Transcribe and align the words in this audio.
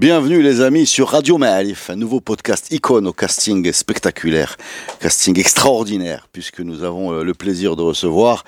Bienvenue 0.00 0.40
les 0.40 0.62
amis 0.62 0.86
sur 0.86 1.10
Radio 1.10 1.36
Maalif, 1.36 1.90
un 1.90 1.94
nouveau 1.94 2.22
podcast 2.22 2.72
icône 2.72 3.06
au 3.06 3.12
casting 3.12 3.70
spectaculaire, 3.70 4.56
casting 4.98 5.38
extraordinaire, 5.38 6.26
puisque 6.32 6.60
nous 6.60 6.84
avons 6.84 7.12
euh, 7.12 7.22
le 7.22 7.34
plaisir 7.34 7.76
de 7.76 7.82
recevoir 7.82 8.44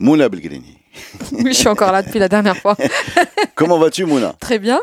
Mouna 0.00 0.28
Belgrini. 0.28 0.76
Oui, 1.30 1.52
je 1.52 1.58
suis 1.58 1.68
encore 1.68 1.92
là 1.92 2.02
depuis 2.02 2.18
la 2.18 2.28
dernière 2.28 2.56
fois. 2.56 2.76
Comment 3.54 3.78
vas-tu 3.78 4.06
Mouna? 4.06 4.34
Très 4.40 4.58
bien. 4.58 4.80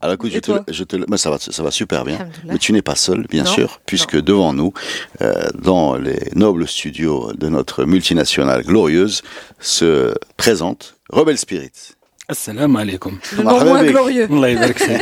Alors 0.00 0.14
écoute, 0.14 0.30
je 0.32 0.38
te, 0.38 0.52
je 0.68 0.84
te, 0.84 0.96
mais 1.10 1.16
ça 1.16 1.28
va, 1.28 1.38
ça 1.40 1.60
va 1.64 1.72
super 1.72 2.04
bien. 2.04 2.28
Mais 2.44 2.58
tu 2.58 2.72
n'es 2.72 2.80
pas 2.82 2.94
seul, 2.94 3.26
bien 3.28 3.42
Non, 3.42 3.50
sûr, 3.50 3.80
puisque 3.84 4.16
devant 4.16 4.52
nous, 4.52 4.72
euh, 5.22 5.48
dans 5.60 5.96
les 5.96 6.20
nobles 6.36 6.68
studios 6.68 7.32
de 7.32 7.48
notre 7.48 7.84
multinationale 7.84 8.62
glorieuse, 8.62 9.22
se 9.58 10.14
présente 10.36 10.94
Rebel 11.10 11.36
Spirit. 11.36 11.96
السلام 12.29 12.77
عليكم 12.77 13.17
Le 13.37 13.39
مرحبا 13.41 13.59
nom 13.59 13.73
moins 13.77 13.83
بك. 13.83 13.91
glorieux. 13.95 14.31
الله 14.31 14.47
يبارك 14.47 14.77
فيك 14.77 15.01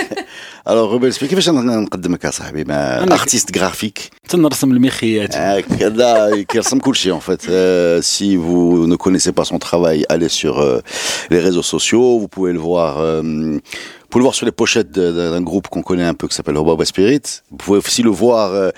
Alors 0.70 0.92
Rebel 0.94 1.12
Spirit, 1.16 1.26
كيفاش 1.30 1.50
نقدمك 1.50 2.24
يا 2.24 2.32
صاحبي 2.32 2.64
ما 2.64 3.06
أنا- 3.06 3.14
artiste 3.20 3.58
graphique 3.60 4.02
تنرسم 4.30 4.72
المخيات 4.72 5.34
Ah, 5.36 5.76
كذا 5.80 6.44
كيرسم 6.48 6.80
كل 6.80 6.96
شيء 6.96 7.14
en 7.14 7.20
fait. 7.20 7.46
Euh, 7.50 8.02
si 8.02 8.36
vous 8.36 8.88
ne 8.88 8.96
connaissez 8.96 9.32
pas 9.32 9.46
son 9.46 9.60
travail, 9.60 10.06
allez 10.10 10.30
sur 10.30 10.60
euh, 10.60 10.82
les 11.30 11.40
réseaux 11.40 11.62
sociaux. 11.76 12.20
Vous 12.20 12.28
pouvez 12.28 12.54
le 12.54 12.60
voir. 12.60 12.98
euh, 13.00 13.22
vous 13.22 14.08
pouvez 14.10 14.22
le 14.24 14.28
voir 14.30 14.36
sur 14.36 14.46
les 14.46 14.52
pochettes 14.62 14.92
de- 14.92 15.12
de- 15.18 15.30
d'un 15.34 15.42
groupe 15.50 15.68
qu'on 15.72 15.84
connaît 15.90 16.10
un 16.14 16.16
peu 16.20 16.28
qui 16.28 16.36
s'appelle 16.36 16.58
Robaba 16.58 16.86
Spirit. 16.86 17.26
Vous 17.52 17.58
pouvez 17.64 17.78
aussi 17.78 18.02
le 18.10 18.14
voir 18.24 18.48
euh, 18.54 18.70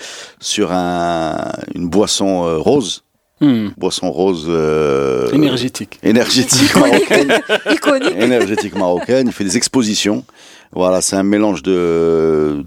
sur 0.51 0.67
un, 0.71 1.51
une 1.77 1.87
boisson 1.95 2.29
euh, 2.45 2.57
rose, 2.69 2.91
Boisson 3.40 4.10
rose. 4.10 4.46
Euh, 4.48 5.30
énergétique. 5.30 5.98
Énergétique 6.02 6.74
marocaine. 6.74 7.32
Iconique. 7.72 8.16
Énergétique 8.16 8.76
marocaine. 8.76 9.28
Il 9.28 9.32
fait 9.32 9.44
des 9.44 9.56
expositions. 9.56 10.24
Voilà, 10.72 11.00
c'est 11.00 11.16
un 11.16 11.22
mélange 11.22 11.62
de. 11.62 12.64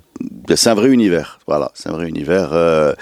Ben, 0.48 0.56
c'est 0.56 0.70
un 0.70 0.74
vrai 0.74 0.90
univers. 0.90 1.40
Voilà, 1.48 1.72
c'est 1.76 1.90
un 1.90 1.94
vrai 1.94 2.08
univers. 2.08 2.50
Euh, 2.54 2.94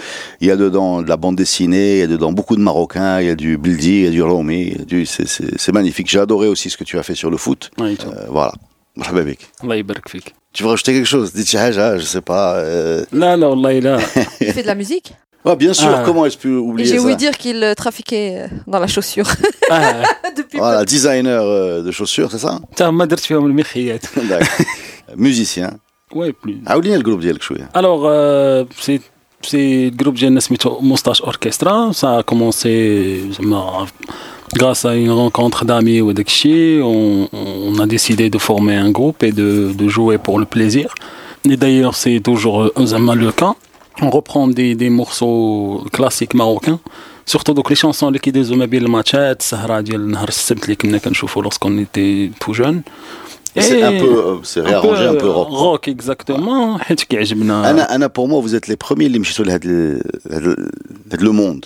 il 0.41 0.47
y 0.47 0.51
a 0.51 0.57
dedans 0.57 1.01
de 1.01 1.07
la 1.07 1.15
bande 1.15 1.35
dessinée, 1.35 1.95
il 1.95 1.99
y 1.99 2.03
a 2.03 2.07
dedans 2.07 2.33
beaucoup 2.33 2.55
de 2.55 2.61
Marocains, 2.61 3.21
il 3.21 3.27
y 3.27 3.29
a 3.29 3.35
du 3.35 3.57
Bildi, 3.57 3.99
il 3.99 4.03
y 4.05 4.07
a 4.07 4.11
du 4.11 4.21
Romi. 4.21 4.75
Du... 4.87 5.05
C'est 5.05 5.71
magnifique. 5.71 6.09
J'ai 6.09 6.19
adoré 6.19 6.47
aussi 6.47 6.69
ce 6.69 6.77
que 6.77 6.83
tu 6.83 6.97
as 6.97 7.03
fait 7.03 7.15
sur 7.15 7.29
le 7.29 7.37
foot. 7.37 7.71
Oui, 7.79 7.97
euh, 8.05 8.25
voilà. 8.29 8.53
Ben, 8.97 9.25
tu 10.51 10.63
veux 10.63 10.69
rajouter 10.69 10.93
quelque 10.93 11.05
chose? 11.05 11.33
Dites 11.33 11.55
ah, 11.55 11.97
je 11.97 12.03
sais 12.03 12.21
pas. 12.21 12.55
Euh, 12.55 13.05
là, 13.13 13.37
là, 13.37 13.55
là. 13.81 13.99
Tu 14.39 14.51
fais 14.51 14.61
de 14.61 14.67
la 14.67 14.75
musique? 14.75 15.13
Ah, 15.46 15.56
bien 15.64 15.74
sûr, 15.74 15.90
Ah. 15.94 16.02
comment 16.06 16.24
est-ce 16.27 16.36
que 16.38 16.42
je 16.44 16.48
peux 16.48 16.54
Et 16.54 16.68
oublier 16.70 16.88
j'ai 16.90 16.98
ça 16.98 17.04
ouï 17.06 17.16
dire 17.24 17.34
qu'il 17.42 17.60
euh, 17.62 17.74
trafiquait 17.82 18.28
euh, 18.38 18.46
dans 18.72 18.80
la 18.84 18.86
chaussure. 18.94 19.28
آه. 19.70 20.02
Depuis 20.38 20.58
Voilà, 20.64 20.80
designer 20.94 21.42
euh, 21.42 21.82
de 21.86 21.90
chaussures, 21.98 22.30
c'est 22.32 22.42
ça 22.46 22.60
تا 22.77 22.90
ما 22.90 23.04
درت 23.04 23.20
فيهم 23.20 23.46
المخيات 23.46 24.04
D'accord. 24.06 24.64
Musicien. 25.16 25.70
وي 26.14 26.34
بلي 26.44 26.58
عاودينا 26.66 26.96
الجروب 26.96 27.20
ديالك 27.20 27.42
شويه 27.42 27.68
الوغ 27.77 28.00
سي 28.80 29.00
سي 29.42 29.88
الجروب 29.88 30.14
ديالنا 30.14 30.40
سميتو 30.40 30.78
موستاش 30.80 31.22
اوركسترا 31.22 31.92
سا 31.92 32.20
كومونسي 32.20 33.30
زعما 33.32 33.86
grâce 34.56 34.84
à 34.84 34.95
une 34.95 35.11
rencontre 35.11 35.64
d'amis 35.64 36.00
ou 36.06 36.12
d'akchi, 36.12 36.58
on, 36.92 37.28
on 37.33 37.78
a 37.84 37.86
décidé 37.96 38.24
de 38.30 38.39
former 38.48 38.77
un 38.86 38.90
groupe 38.98 39.20
et 39.28 39.33
de, 39.40 39.48
de 39.80 39.86
jouer 39.96 40.17
pour 40.27 40.36
le 40.42 40.46
plaisir. 40.55 40.86
Et 41.52 41.56
d'ailleurs, 41.62 41.95
c'est 42.02 42.20
toujours 42.28 42.56
euh, 42.62 42.86
Zama 42.92 43.14
le 43.24 43.33
cas. 43.40 43.55
On 44.02 44.11
reprend 44.11 44.48
des, 44.48 44.74
des 44.74 44.90
morceaux 45.00 45.84
classiques 45.92 46.34
marocains. 46.34 46.80
Surtout 47.27 47.55
donc 47.55 47.70
les 47.70 47.77
chansons 47.77 48.05
اللي 48.06 48.18
كيدوزو 48.18 48.55
ما 48.56 48.64
بين 48.67 48.83
الماتشات 48.83 49.40
السهرة 49.40 49.80
ديال 49.80 50.11
نهار 50.11 50.28
السبت 50.28 50.64
اللي 50.64 50.77
كنا 50.77 50.98
كنشوفو 50.98 51.42
lorsqu'on 51.42 51.78
était 51.84 52.30
tout 52.45 52.55
jeune. 52.55 52.83
C'est 53.56 53.78
Et 53.78 53.84
un 53.84 53.92
peu, 54.05 54.12
euh, 54.18 54.36
c'est 54.42 54.61
réarrangé 54.61 55.05
un 55.06 55.14
peu 55.14 55.30
rock. 55.30 55.48
روك 55.48 55.89
اكزاكتومون 55.89 56.78
حيت 56.80 57.00
كيعجبنا 57.02 57.70
Anna, 57.70 57.84
Anna, 57.95 58.08
pour 58.08 58.28
moi, 58.28 58.40
vous 58.40 58.55
êtes 58.55 58.67
les 58.67 58.77
premiers 58.77 59.06
اللي 59.06 59.18
مشيتوا 59.18 59.45
لهاد 59.45 59.64
ال- 59.64 60.02
هاد 60.33 60.42
ال- 60.42 60.70
هاد 61.12 61.20
le 61.22 61.30
monde. 61.33 61.64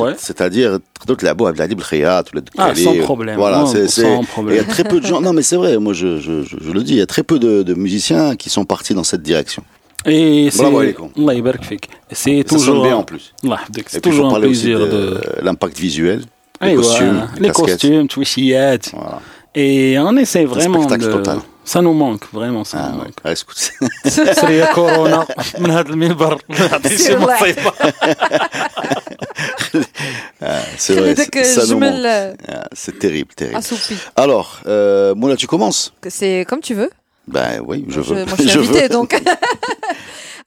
Ouais. 0.00 0.14
C'est-à-dire, 0.26 0.78
تقدروا 0.94 1.18
تلعبوا 1.18 1.48
عبد 1.48 1.56
العلي 1.56 1.74
بالخياط 1.74 2.34
ولا 2.34 2.44
Ah, 2.58 2.60
الدكالي. 2.70 2.84
sans 3.02 3.06
problème. 3.06 3.36
Voilà, 3.36 3.58
Non, 3.62 3.66
c'est, 3.66 3.88
c'est- 3.88 4.02
sans 4.02 4.06
et 4.06 4.12
il 4.12 4.18
y 4.18 4.24
a 4.24 4.32
problème. 4.32 4.66
très 4.66 4.84
peu 4.84 5.00
de 5.00 5.06
gens. 5.06 5.20
Non, 5.20 5.32
mais 5.32 5.42
c'est 5.42 5.56
vrai. 5.56 5.78
Moi, 5.78 5.92
je, 6.00 6.10
je, 6.26 6.34
je, 6.48 6.56
je 6.66 6.70
le 6.76 6.82
dis. 6.86 6.92
Il 6.92 6.98
y 7.04 7.06
a 7.08 7.10
très 7.14 7.24
peu 7.30 7.38
de, 7.44 7.52
de 7.70 7.74
musiciens 7.86 8.26
qui 8.40 8.48
sont 8.56 8.64
partis 8.74 8.94
dans 8.98 9.06
cette 9.10 9.22
direction. 9.30 9.62
Et 10.06 10.50
c'est 10.50 10.62
Bravo 10.62 10.78
عليكم. 10.80 11.10
الله 11.18 11.32
يبارك 11.32 11.62
فيك. 11.62 11.88
C'est 12.12 12.14
Ça 12.14 12.16
sonne 12.24 12.44
toujours 12.44 12.82
bien 12.82 12.96
en 12.96 13.02
plus. 13.04 13.32
الله 13.44 13.54
يحفظك. 13.56 13.86
Et 13.86 13.90
C'est 13.90 14.00
puis, 14.00 14.10
il 14.10 14.10
faut 14.10 14.10
toujours 14.10 14.26
un 14.26 14.30
parler 14.30 14.48
aussi 14.48 14.62
plaisir 14.62 14.78
de 14.78 14.86
de 14.86 15.42
l'impact 15.42 15.78
visuel, 15.78 16.20
les 16.62 16.68
أيوة، 16.68 16.82
costumes, 16.82 17.28
les 17.36 17.40
les 17.40 17.52
casquettes. 17.52 17.80
costumes, 17.80 18.06
تويشيات. 18.08 18.86
Voilà. 18.94 19.18
Et 19.56 19.98
on 19.98 20.16
essaie 20.16 20.44
vraiment 20.44 20.82
spectacle 20.82 21.04
de 21.06 21.12
total. 21.18 21.38
ça 21.72 21.80
nous 21.82 21.92
manque 22.04 22.24
vraiment 22.38 22.64
ça 22.70 22.76
Ah, 22.80 22.90
nous 22.92 22.98
ouais. 23.00 23.04
manque. 23.04 23.18
Ah, 23.24 23.32
écoute. 23.32 23.72
سرية 24.40 24.64
كورونا 24.74 25.26
من 25.58 25.70
هذا 25.70 25.88
المنبر 25.90 26.42
نعطي 26.48 26.88
شي 26.88 26.96
C'est 26.98 27.14
vrai. 27.16 27.42
مصيبة. 27.42 27.72
Ah, 30.42 30.62
c'est 30.78 30.94
vrai. 30.94 31.14
خليتك 31.14 31.38
c'est- 31.38 31.60
Ça 31.60 31.66
nous 31.66 31.78
manque. 31.78 31.92
جمل 31.92 32.06
آه، 32.06 32.36
Ah, 32.48 32.68
C'est 32.72 32.98
terrible, 32.98 33.32
terrible. 33.34 33.56
assoupi. 33.56 33.96
Alors, 34.16 34.48
euh, 34.66 35.14
Moula, 35.14 35.36
tu 35.36 35.46
commences 35.46 35.92
Que 36.00 36.10
C'est 36.10 36.44
comme 36.48 36.60
tu 36.68 36.74
veux. 36.80 36.90
Ben 37.28 37.50
oui, 37.68 37.78
je 37.88 38.00
Je- 38.06 38.14
veux. 38.14 38.24
moi, 38.30 38.36
je 38.38 38.42
suis 38.42 38.50
Je 38.54 38.58
invitée, 38.58 38.82
veux. 38.88 38.88
donc. 38.98 39.10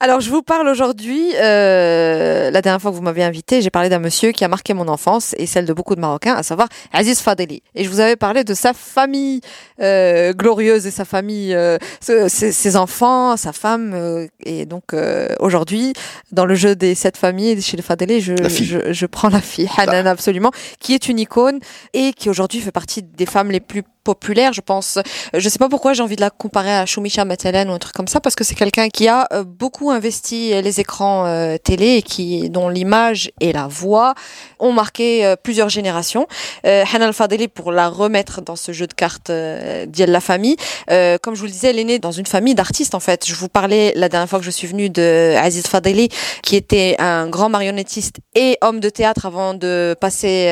Alors, 0.01 0.21
je 0.21 0.29
vous 0.29 0.41
parle 0.41 0.69
aujourd'hui. 0.69 1.33
euh, 1.35 2.51
la 2.51 2.61
dernière 2.61 2.81
fois 2.81 2.89
que 2.89 2.95
vous 2.95 3.01
m'avez 3.01 3.21
invité, 3.21 3.61
j'ai 3.61 3.69
parlé 3.69 3.89
d'un 3.89 3.99
monsieur 3.99 4.31
qui 4.31 4.45
a 4.45 4.47
marqué 4.47 4.73
mon 4.73 4.87
enfance 4.87 5.35
et 5.37 5.45
celle 5.45 5.65
de 5.65 5.73
beaucoup 5.73 5.93
de 5.93 5.99
Marocains, 5.99 6.35
à 6.35 6.41
savoir 6.43 6.69
Aziz 6.93 7.19
Fadeli. 7.19 7.61
Et 7.75 7.83
je 7.83 7.89
vous 7.89 7.99
avais 7.99 8.15
parlé 8.15 8.45
de 8.45 8.53
sa 8.53 8.71
famille 8.73 9.41
euh, 9.81 10.31
glorieuse 10.31 10.87
et 10.87 10.91
sa 10.91 11.03
famille, 11.03 11.53
euh, 11.53 11.77
ses, 11.99 12.29
ses 12.29 12.75
enfants, 12.77 13.35
sa 13.35 13.51
femme. 13.51 13.91
euh, 13.93 14.27
et 14.45 14.65
donc, 14.65 14.93
euh, 14.93 15.27
aujourd'hui, 15.41 15.91
dans 16.31 16.45
le 16.45 16.55
jeu 16.55 16.77
des 16.77 16.95
sept 16.95 17.17
familles 17.17 17.61
chez 17.61 17.75
les 17.75 17.83
Fadeli, 17.83 18.21
je, 18.21 18.35
je, 18.47 18.93
je 18.93 19.05
prends 19.05 19.27
la 19.27 19.41
fille, 19.41 19.69
Hanan, 19.77 20.07
absolument, 20.07 20.51
qui 20.79 20.93
est 20.93 21.09
une 21.09 21.19
icône 21.19 21.59
et 21.93 22.13
qui 22.13 22.29
aujourd'hui 22.29 22.61
fait 22.61 22.71
partie 22.71 23.03
des 23.03 23.25
femmes 23.25 23.51
les 23.51 23.59
plus 23.59 23.83
populaires, 24.05 24.53
je 24.53 24.61
pense. 24.61 24.97
Je 25.33 25.49
sais 25.49 25.59
pas 25.59 25.67
pourquoi 25.67 25.91
j'ai 25.93 26.01
envie 26.01 26.15
de 26.15 26.21
la 26.21 26.29
comparer 26.29 26.73
à 26.73 26.85
Shumisha 26.85 27.25
Matelen 27.25 27.69
ou 27.69 27.73
un 27.73 27.79
truc 27.79 27.93
comme 27.93 28.07
ça, 28.07 28.21
parce 28.21 28.33
que 28.33 28.43
c'est 28.45 28.55
quelqu'un 28.55 28.87
qui 28.87 29.07
a 29.09 29.27
euh, 29.33 29.43
investi 29.91 30.53
euh, 30.53 30.61
les 30.61 30.79
écrans 30.79 31.25
euh, 31.25 31.57
télé 31.57 32.01
qui, 32.01 32.49
dont 32.49 32.69
l'image 32.69 33.31
et 33.39 33.53
la 33.53 33.67
voix 33.67 34.13
ont 34.59 34.71
marqué 34.71 35.25
euh, 35.25 35.35
plusieurs 35.35 35.69
générations. 35.69 36.27
Euh, 36.65 36.85
Fadeli, 37.13 37.47
pour 37.47 37.71
la 37.71 37.89
remettre 37.89 38.41
dans 38.41 38.55
ce 38.55 38.71
jeu 38.71 38.85
de 38.85 38.93
cartes 38.93 39.31
d'Yel 39.31 40.11
la 40.11 40.21
famille, 40.21 40.57
comme 40.87 41.33
je 41.33 41.39
vous 41.39 41.45
le 41.45 41.51
disais, 41.51 41.69
elle 41.69 41.79
est 41.79 41.83
née 41.83 41.99
dans 41.99 42.11
une 42.11 42.25
famille 42.25 42.55
d'artistes 42.55 42.93
en 42.93 42.99
fait. 42.99 43.25
Je 43.25 43.33
vous 43.35 43.49
parlais 43.49 43.93
la 43.95 44.09
dernière 44.09 44.29
fois 44.29 44.39
que 44.39 44.45
je 44.45 44.51
suis 44.51 44.67
venue 44.67 44.89
de 44.89 45.35
Aziz 45.37 45.65
Fadeli, 45.65 46.09
qui 46.43 46.55
était 46.55 46.95
un 46.99 47.27
grand 47.27 47.49
marionnettiste 47.49 48.17
et 48.35 48.57
homme 48.61 48.79
de 48.79 48.89
théâtre 48.89 49.25
avant 49.25 49.53
de 49.53 49.95
passer 49.99 50.47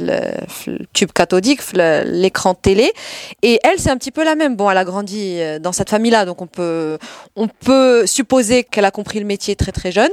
le, 0.00 0.20
le 0.66 0.86
tube 0.92 1.12
cathodique, 1.12 1.60
l'écran 1.74 2.54
télé. 2.54 2.92
Et 3.42 3.60
elle, 3.62 3.78
c'est 3.78 3.90
un 3.90 3.96
petit 3.96 4.12
peu 4.12 4.24
la 4.24 4.34
même. 4.34 4.56
Bon, 4.56 4.70
elle 4.70 4.78
a 4.78 4.84
grandi 4.84 5.38
dans 5.60 5.72
cette 5.72 5.90
famille-là, 5.90 6.24
donc 6.24 6.42
on 6.42 6.46
peut, 6.46 6.98
on 7.36 7.48
peut 7.48 8.06
supposer 8.06 8.31
qu'elle 8.70 8.84
a 8.84 8.90
compris 8.90 9.18
le 9.18 9.26
métier 9.26 9.56
très 9.56 9.72
très 9.72 9.92
jeune. 9.92 10.10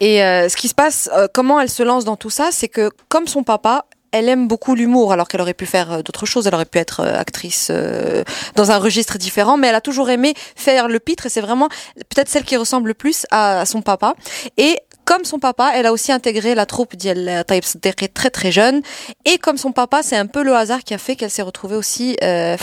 Et 0.00 0.22
euh, 0.22 0.48
ce 0.48 0.56
qui 0.56 0.68
se 0.68 0.74
passe, 0.74 1.08
euh, 1.12 1.28
comment 1.32 1.60
elle 1.60 1.70
se 1.70 1.82
lance 1.82 2.04
dans 2.04 2.16
tout 2.16 2.30
ça, 2.30 2.48
c'est 2.50 2.68
que 2.68 2.90
comme 3.08 3.26
son 3.26 3.42
papa, 3.42 3.84
elle 4.10 4.28
aime 4.28 4.48
beaucoup 4.48 4.74
l'humour, 4.74 5.12
alors 5.12 5.28
qu'elle 5.28 5.40
aurait 5.40 5.54
pu 5.54 5.66
faire 5.66 5.92
euh, 5.92 6.02
d'autres 6.02 6.26
choses. 6.26 6.46
Elle 6.46 6.54
aurait 6.54 6.64
pu 6.64 6.78
être 6.78 7.00
euh, 7.00 7.18
actrice 7.18 7.68
euh, 7.70 8.24
dans 8.54 8.70
un 8.70 8.78
registre 8.78 9.18
différent, 9.18 9.56
mais 9.56 9.68
elle 9.68 9.74
a 9.74 9.80
toujours 9.80 10.10
aimé 10.10 10.34
faire 10.56 10.88
le 10.88 10.98
pitre, 10.98 11.26
et 11.26 11.28
c'est 11.28 11.40
vraiment 11.40 11.68
peut-être 12.08 12.28
celle 12.28 12.44
qui 12.44 12.56
ressemble 12.56 12.88
le 12.88 12.94
plus 12.94 13.26
à, 13.30 13.60
à 13.60 13.66
son 13.66 13.82
papa. 13.82 14.14
Et 14.56 14.78
comme 15.08 15.24
son 15.24 15.38
papa, 15.38 15.72
elle 15.74 15.86
a 15.86 15.92
aussi 15.94 16.12
intégré 16.12 16.54
la 16.54 16.66
troupe 16.66 16.94
d'Yel 16.94 17.42
Taïb 17.46 17.64
très 18.12 18.28
très 18.28 18.52
jeune. 18.52 18.82
Et 19.24 19.38
comme 19.38 19.56
son 19.56 19.72
papa, 19.72 20.02
c'est 20.02 20.18
un 20.18 20.26
peu 20.26 20.42
le 20.42 20.54
hasard 20.54 20.84
qui 20.84 20.92
a 20.92 20.98
fait 20.98 21.16
qu'elle 21.16 21.30
s'est 21.30 21.40
retrouvée 21.40 21.76
aussi 21.76 22.18
euh. 22.22 22.58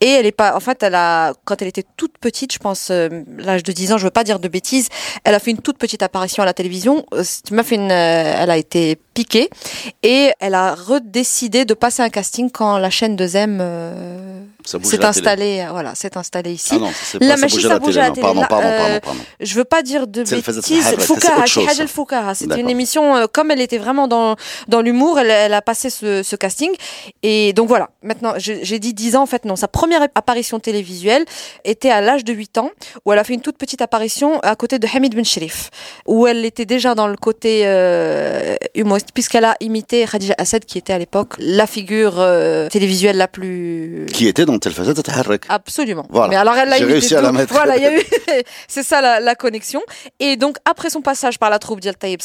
Et 0.00 0.08
elle 0.08 0.24
est 0.24 0.32
pas, 0.32 0.56
en 0.56 0.60
fait, 0.60 0.82
elle 0.82 0.94
a, 0.94 1.34
quand 1.44 1.60
elle 1.60 1.68
était 1.68 1.84
toute 1.98 2.16
petite, 2.16 2.54
je 2.54 2.58
pense, 2.58 2.88
euh, 2.90 3.10
l'âge 3.36 3.62
de 3.62 3.72
10 3.72 3.92
ans, 3.92 3.98
je 3.98 4.04
veux 4.04 4.10
pas 4.10 4.24
dire 4.24 4.38
de 4.38 4.48
bêtises, 4.48 4.88
elle 5.24 5.34
a 5.34 5.38
fait 5.38 5.50
une 5.50 5.58
toute 5.58 5.76
petite 5.76 6.02
apparition 6.02 6.42
à 6.42 6.46
la 6.46 6.54
télévision. 6.54 7.04
Euh, 7.12 7.24
une, 7.70 7.92
euh, 7.92 8.34
elle 8.38 8.50
a 8.50 8.56
été 8.56 8.96
et 10.02 10.32
elle 10.40 10.54
a 10.54 10.74
redécidé 10.74 11.64
de 11.64 11.74
passer 11.74 12.02
un 12.02 12.08
casting 12.10 12.50
quand 12.50 12.78
la 12.78 12.90
chaîne 12.90 13.16
2M 13.16 13.58
euh, 13.60 14.42
Ça 14.64 14.78
bouge 14.78 14.88
s'est 14.88 15.04
installée. 15.04 15.66
Voilà, 15.70 15.94
s'est 15.94 16.16
installée 16.16 16.52
ici. 16.52 16.72
Ah 16.74 16.78
non, 16.78 16.90
La 17.20 17.36
machine, 17.36 17.60
ça 17.60 17.78
bouge 17.78 17.96
à 17.96 18.08
la 18.08 18.10
télé. 18.10 18.22
Pardon, 18.22 18.40
Là, 18.40 18.46
pardon, 18.48 18.66
euh, 18.66 18.78
pardon, 18.78 19.00
pardon. 19.04 19.20
Je 19.40 19.54
veux 19.54 19.64
pas 19.64 19.82
dire 19.82 20.06
de 20.06 20.22
bêtises. 20.22 20.96
Foukaha. 21.86 22.34
C'était 22.34 22.60
une 22.60 22.70
émission, 22.70 23.16
euh, 23.16 23.26
comme 23.30 23.50
elle 23.50 23.60
était 23.60 23.78
vraiment 23.78 24.08
dans, 24.08 24.36
dans 24.68 24.80
l'humour, 24.80 25.18
elle, 25.18 25.30
elle 25.30 25.54
a 25.54 25.62
passé 25.62 25.90
ce, 25.90 26.22
ce 26.22 26.36
casting. 26.36 26.70
Et 27.22 27.52
donc 27.52 27.68
voilà, 27.68 27.90
maintenant, 28.02 28.34
j'ai 28.38 28.78
dit 28.78 28.94
10 28.94 29.16
ans, 29.16 29.22
en 29.22 29.26
fait, 29.26 29.44
non. 29.44 29.56
Sa 29.56 29.68
première 29.68 30.02
apparition 30.14 30.60
télévisuelle 30.60 31.24
était 31.64 31.90
à 31.90 32.00
l'âge 32.00 32.24
de 32.24 32.32
8 32.32 32.58
ans, 32.58 32.70
où 33.04 33.12
elle 33.12 33.18
a 33.18 33.24
fait 33.24 33.34
une 33.34 33.40
toute 33.40 33.58
petite 33.58 33.82
apparition 33.82 34.40
à 34.40 34.54
côté 34.56 34.78
de 34.78 34.86
Hamid 34.92 35.14
Ben 35.14 35.24
Sherif, 35.24 35.70
où 36.06 36.26
elle 36.26 36.44
était 36.44 36.66
déjà 36.66 36.94
dans 36.94 37.06
le 37.06 37.16
côté 37.16 37.62
euh, 37.64 38.56
humoriste, 38.74 39.09
puisqu'elle 39.12 39.44
a 39.44 39.56
imité 39.60 40.06
Khadija 40.06 40.34
Assad, 40.38 40.64
qui 40.64 40.78
était 40.78 40.92
à 40.92 40.98
l'époque 40.98 41.34
la 41.38 41.66
figure 41.66 42.14
euh, 42.18 42.68
télévisuelle 42.68 43.16
la 43.16 43.28
plus 43.28 44.06
Qui 44.12 44.28
était 44.28 44.44
dans 44.44 44.58
Telfazat 44.58 44.94
Taharrak. 44.94 45.44
Absolument. 45.48 46.06
Voilà. 46.10 46.28
Mais 46.28 46.36
alors 46.36 46.56
elle 46.56 46.68
l'a 46.68 46.78
imité 46.78 46.92
réussi 46.92 47.16
à 47.16 47.20
la 47.20 47.32
mettre. 47.32 47.52
Voilà, 47.52 47.76
il 47.76 47.82
y 47.82 47.86
a 47.86 47.98
eu. 47.98 48.02
C'est 48.68 48.82
ça 48.82 49.00
la, 49.00 49.20
la 49.20 49.34
connexion. 49.34 49.82
Et 50.18 50.36
donc 50.36 50.56
après 50.64 50.90
son 50.90 51.02
passage 51.02 51.38
par 51.38 51.50
la 51.50 51.58
troupe 51.58 51.80
d'Al 51.80 51.96
Taïb 51.96 52.20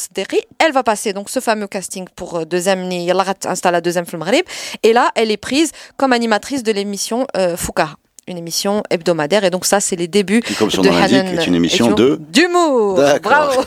elle 0.58 0.72
va 0.72 0.82
passer 0.82 1.12
donc 1.12 1.30
ce 1.30 1.40
fameux 1.40 1.66
casting 1.66 2.06
pour 2.16 2.36
euh, 2.36 2.44
deuxième 2.44 2.88
ni 2.88 3.04
Yallah 3.04 3.34
installe 3.44 3.72
la 3.72 3.80
deuxième 3.80 4.06
film 4.06 4.20
Maghreb. 4.20 4.44
Et 4.82 4.92
là, 4.92 5.10
elle 5.14 5.30
est 5.30 5.36
prise 5.36 5.72
comme 5.96 6.12
animatrice 6.12 6.62
de 6.62 6.72
l'émission 6.72 7.26
euh, 7.36 7.56
Foukaha, 7.56 7.96
une 8.26 8.38
émission 8.38 8.82
hebdomadaire. 8.90 9.44
Et 9.44 9.50
donc 9.50 9.66
ça, 9.66 9.80
c'est 9.80 9.96
les 9.96 10.08
débuts 10.08 10.40
Qui, 10.40 10.54
comme 10.54 10.70
son 10.70 10.82
de 10.82 10.88
nom 10.88 10.96
Hanan 10.96 11.26
est 11.26 11.46
une 11.46 11.54
émission 11.54 11.92
de. 11.92 12.18
d'humour. 12.28 13.00
Bravo. 13.22 13.62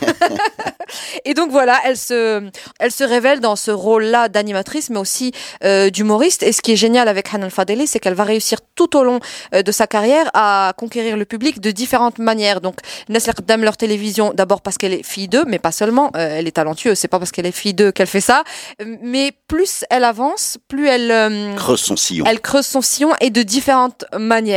et 1.26 1.34
donc 1.34 1.52
voilà, 1.52 1.80
elle 1.86 1.98
se, 1.98 2.50
elle 2.80 2.92
se 2.92 3.04
révèle 3.04 3.40
dans 3.40 3.56
ce 3.56 3.72
rôle-là 3.72 4.30
d'animatrice, 4.30 4.90
mais 4.90 5.00
aussi 5.00 5.32
euh, 5.64 5.90
d'humoriste. 5.90 6.44
Et 6.44 6.52
ce 6.52 6.62
qui 6.62 6.74
est 6.74 6.76
génial 6.76 7.08
avec 7.08 7.34
Hanan 7.34 7.50
Fadeli, 7.50 7.88
c'est 7.88 8.00
qu'elle 8.00 8.14
va 8.16 8.24
réussir 8.24 8.60
tout 8.76 8.98
au 8.98 9.04
long 9.04 9.20
euh, 9.54 9.62
de 9.62 9.72
sa 9.72 9.88
carrière 9.88 10.30
à 10.34 10.74
conquérir 10.78 11.18
le 11.18 11.26
public 11.26 11.60
de 11.62 11.72
différentes 11.72 12.18
manières. 12.20 12.62
Donc, 12.62 12.76
Nesla 13.08 13.34
Qaddam 13.34 13.64
leur 13.64 13.78
télévision, 13.78 14.32
d'abord 14.34 14.62
parce 14.62 14.78
qu'elle 14.78 14.94
est 14.94 15.04
fille 15.04 15.28
d'eux, 15.28 15.44
mais 15.48 15.60
pas 15.60 15.72
seulement. 15.72 16.12
euh, 16.16 16.38
elle 16.40 16.48
est 16.48 16.52
talentueuse. 16.52 16.98
C'est 16.98 17.08
pas 17.08 17.20
parce 17.20 17.32
qu'elle 17.32 17.46
est 17.46 17.52
fille 17.52 17.74
d'eux 17.74 17.92
qu'elle 17.92 18.08
fait 18.08 18.22
ça. 18.22 18.44
Mais 19.02 19.32
plus 19.48 19.86
elle 19.90 20.04
avance, 20.04 20.58
plus 20.68 20.88
elle 20.88 21.12
euh, 21.12 21.56
Creuse 21.56 21.80
son 21.82 21.96
sillon. 21.96 22.26
elle 22.28 22.40
creuse 22.42 22.66
son 22.66 22.82
sillon 22.82 23.12
et 23.22 23.30
de 23.30 23.42
différentes 23.42 24.06
manières. 24.18 24.49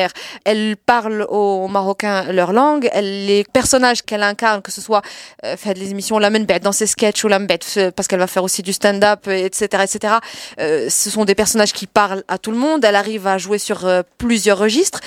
Elle 0.44 0.76
parle 0.76 1.26
aux 1.28 1.68
Marocains 1.68 2.32
leur 2.32 2.52
langue. 2.52 2.88
Elle, 2.92 3.26
les 3.26 3.44
personnages 3.44 4.02
qu'elle 4.02 4.22
incarne, 4.22 4.62
que 4.62 4.70
ce 4.70 4.80
soit 4.80 5.02
euh, 5.44 5.56
fait 5.56 5.74
les 5.74 5.90
émissions, 5.90 6.18
la 6.18 6.30
bête 6.30 6.62
dans 6.62 6.72
ses 6.72 6.86
sketchs 6.86 7.24
ou 7.24 7.28
la 7.28 7.38
bête 7.38 7.66
euh, 7.76 7.90
parce 7.90 8.08
qu'elle 8.08 8.18
va 8.18 8.26
faire 8.26 8.44
aussi 8.44 8.62
du 8.62 8.72
stand-up, 8.72 9.20
euh, 9.28 9.46
etc., 9.46 9.84
etc. 9.84 10.14
Ce 10.58 11.10
sont 11.10 11.24
des 11.24 11.34
personnages 11.34 11.72
qui 11.72 11.86
parlent 11.86 12.24
à 12.28 12.38
tout 12.38 12.50
le 12.50 12.56
monde. 12.56 12.84
Elle 12.84 12.96
arrive 12.96 13.26
à 13.26 13.38
jouer 13.38 13.58
sur 13.58 13.86
plusieurs 14.18 14.58
registres 14.58 15.00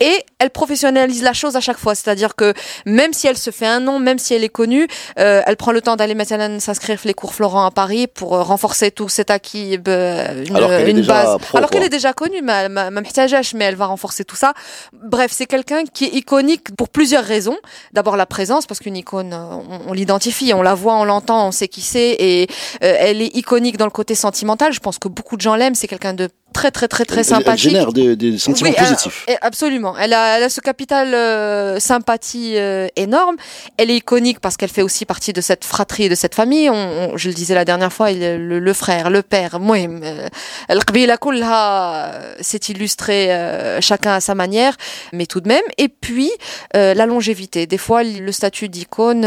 et 0.00 0.24
elle 0.38 0.50
professionnalise 0.50 1.22
la 1.22 1.32
chose 1.32 1.56
à 1.56 1.60
chaque 1.60 1.78
fois. 1.78 1.94
C'est-à-dire 1.94 2.34
que 2.34 2.54
même 2.86 3.12
si 3.12 3.26
elle 3.26 3.36
se 3.36 3.50
fait 3.50 3.66
un 3.66 3.80
nom, 3.80 3.98
même 3.98 4.18
si 4.18 4.34
elle 4.34 4.44
est 4.44 4.48
connue, 4.48 4.88
elle 5.16 5.56
prend 5.56 5.72
le 5.72 5.80
temps 5.80 5.96
d'aller 5.96 6.14
maintenant 6.14 6.58
s'inscrire 6.60 6.98
les 7.04 7.14
cours 7.14 7.34
Florent 7.34 7.64
à 7.64 7.70
Paris 7.70 8.06
pour 8.06 8.30
renforcer 8.30 8.90
tout 8.90 9.08
cet 9.08 9.30
acquis, 9.30 9.74
une, 9.74 9.82
base. 9.82 11.38
Alors 11.54 11.70
qu'elle 11.70 11.82
est 11.82 11.88
déjà 11.88 12.12
connue, 12.12 12.42
mais 12.42 12.52
elle, 12.52 12.70
mais 12.70 13.64
elle 13.64 13.76
va 13.76 13.86
renforcer 13.86 14.24
tout 14.30 14.36
ça. 14.36 14.54
Bref, 14.92 15.32
c'est 15.34 15.46
quelqu'un 15.46 15.84
qui 15.84 16.04
est 16.04 16.14
iconique 16.14 16.76
pour 16.76 16.88
plusieurs 16.88 17.24
raisons. 17.24 17.58
D'abord 17.92 18.16
la 18.16 18.26
présence, 18.26 18.64
parce 18.64 18.78
qu'une 18.78 18.96
icône, 18.96 19.32
euh, 19.32 19.56
on, 19.88 19.92
l'identifie, 19.92 20.52
on 20.54 20.62
la 20.62 20.74
voit, 20.74 20.94
on 20.94 21.04
l'entend, 21.04 21.48
on 21.48 21.50
sait 21.50 21.66
qui 21.66 21.80
c'est, 21.80 22.16
et 22.18 22.46
euh, 22.84 22.94
elle 22.98 23.20
est 23.22 23.34
iconique 23.36 23.76
dans 23.76 23.86
le 23.86 23.90
côté 23.90 24.14
sentimental. 24.14 24.72
Je 24.72 24.78
pense 24.78 24.98
que 24.98 25.08
beaucoup 25.08 25.36
de 25.36 25.40
gens 25.40 25.56
l'aiment. 25.56 25.74
C'est 25.74 25.88
quelqu'un 25.88 26.14
de 26.14 26.28
très 26.52 26.70
très 26.70 26.88
très 26.88 27.04
très 27.04 27.24
sympathique. 27.24 27.66
Elle 27.66 27.70
génère 27.72 27.92
des, 27.92 28.16
des 28.16 28.38
sentiments 28.38 28.72
positifs. 28.72 29.26
Absolument. 29.40 29.96
Elle 29.98 30.12
a, 30.12 30.38
elle 30.38 30.44
a, 30.44 30.48
ce 30.48 30.60
capital 30.60 31.14
euh, 31.14 31.78
sympathie 31.80 32.56
euh, 32.56 32.88
énorme. 32.96 33.36
Elle 33.76 33.90
est 33.90 33.96
iconique 33.96 34.40
parce 34.40 34.56
qu'elle 34.56 34.70
fait 34.70 34.82
aussi 34.82 35.04
partie 35.04 35.32
de 35.32 35.40
cette 35.40 35.64
fratrie, 35.64 36.08
de 36.08 36.14
cette 36.14 36.34
famille. 36.34 36.70
On, 36.70 37.16
je 37.16 37.28
le 37.28 37.34
disais 37.34 37.54
la 37.54 37.64
dernière 37.64 37.92
fois, 37.92 38.10
le, 38.12 38.72
frère, 38.72 39.10
le 39.10 39.22
père, 39.22 39.58
moi, 39.60 39.76
euh, 39.78 40.28
la 40.68 41.16
Koulha 41.16 42.04
euh, 42.04 42.34
s'est 42.40 42.60
illustré 42.68 43.32
euh, 43.32 43.80
chacun 43.80 44.12
à 44.12 44.20
sa 44.20 44.34
manière, 44.34 44.76
mais 45.12 45.26
tout 45.26 45.40
de 45.40 45.48
même. 45.48 45.64
Et 45.78 45.88
puis 45.88 46.30
la 46.74 47.06
longévité. 47.06 47.66
Des 47.66 47.78
fois, 47.78 48.02
le 48.02 48.32
statut 48.32 48.68
d'icône 48.68 49.22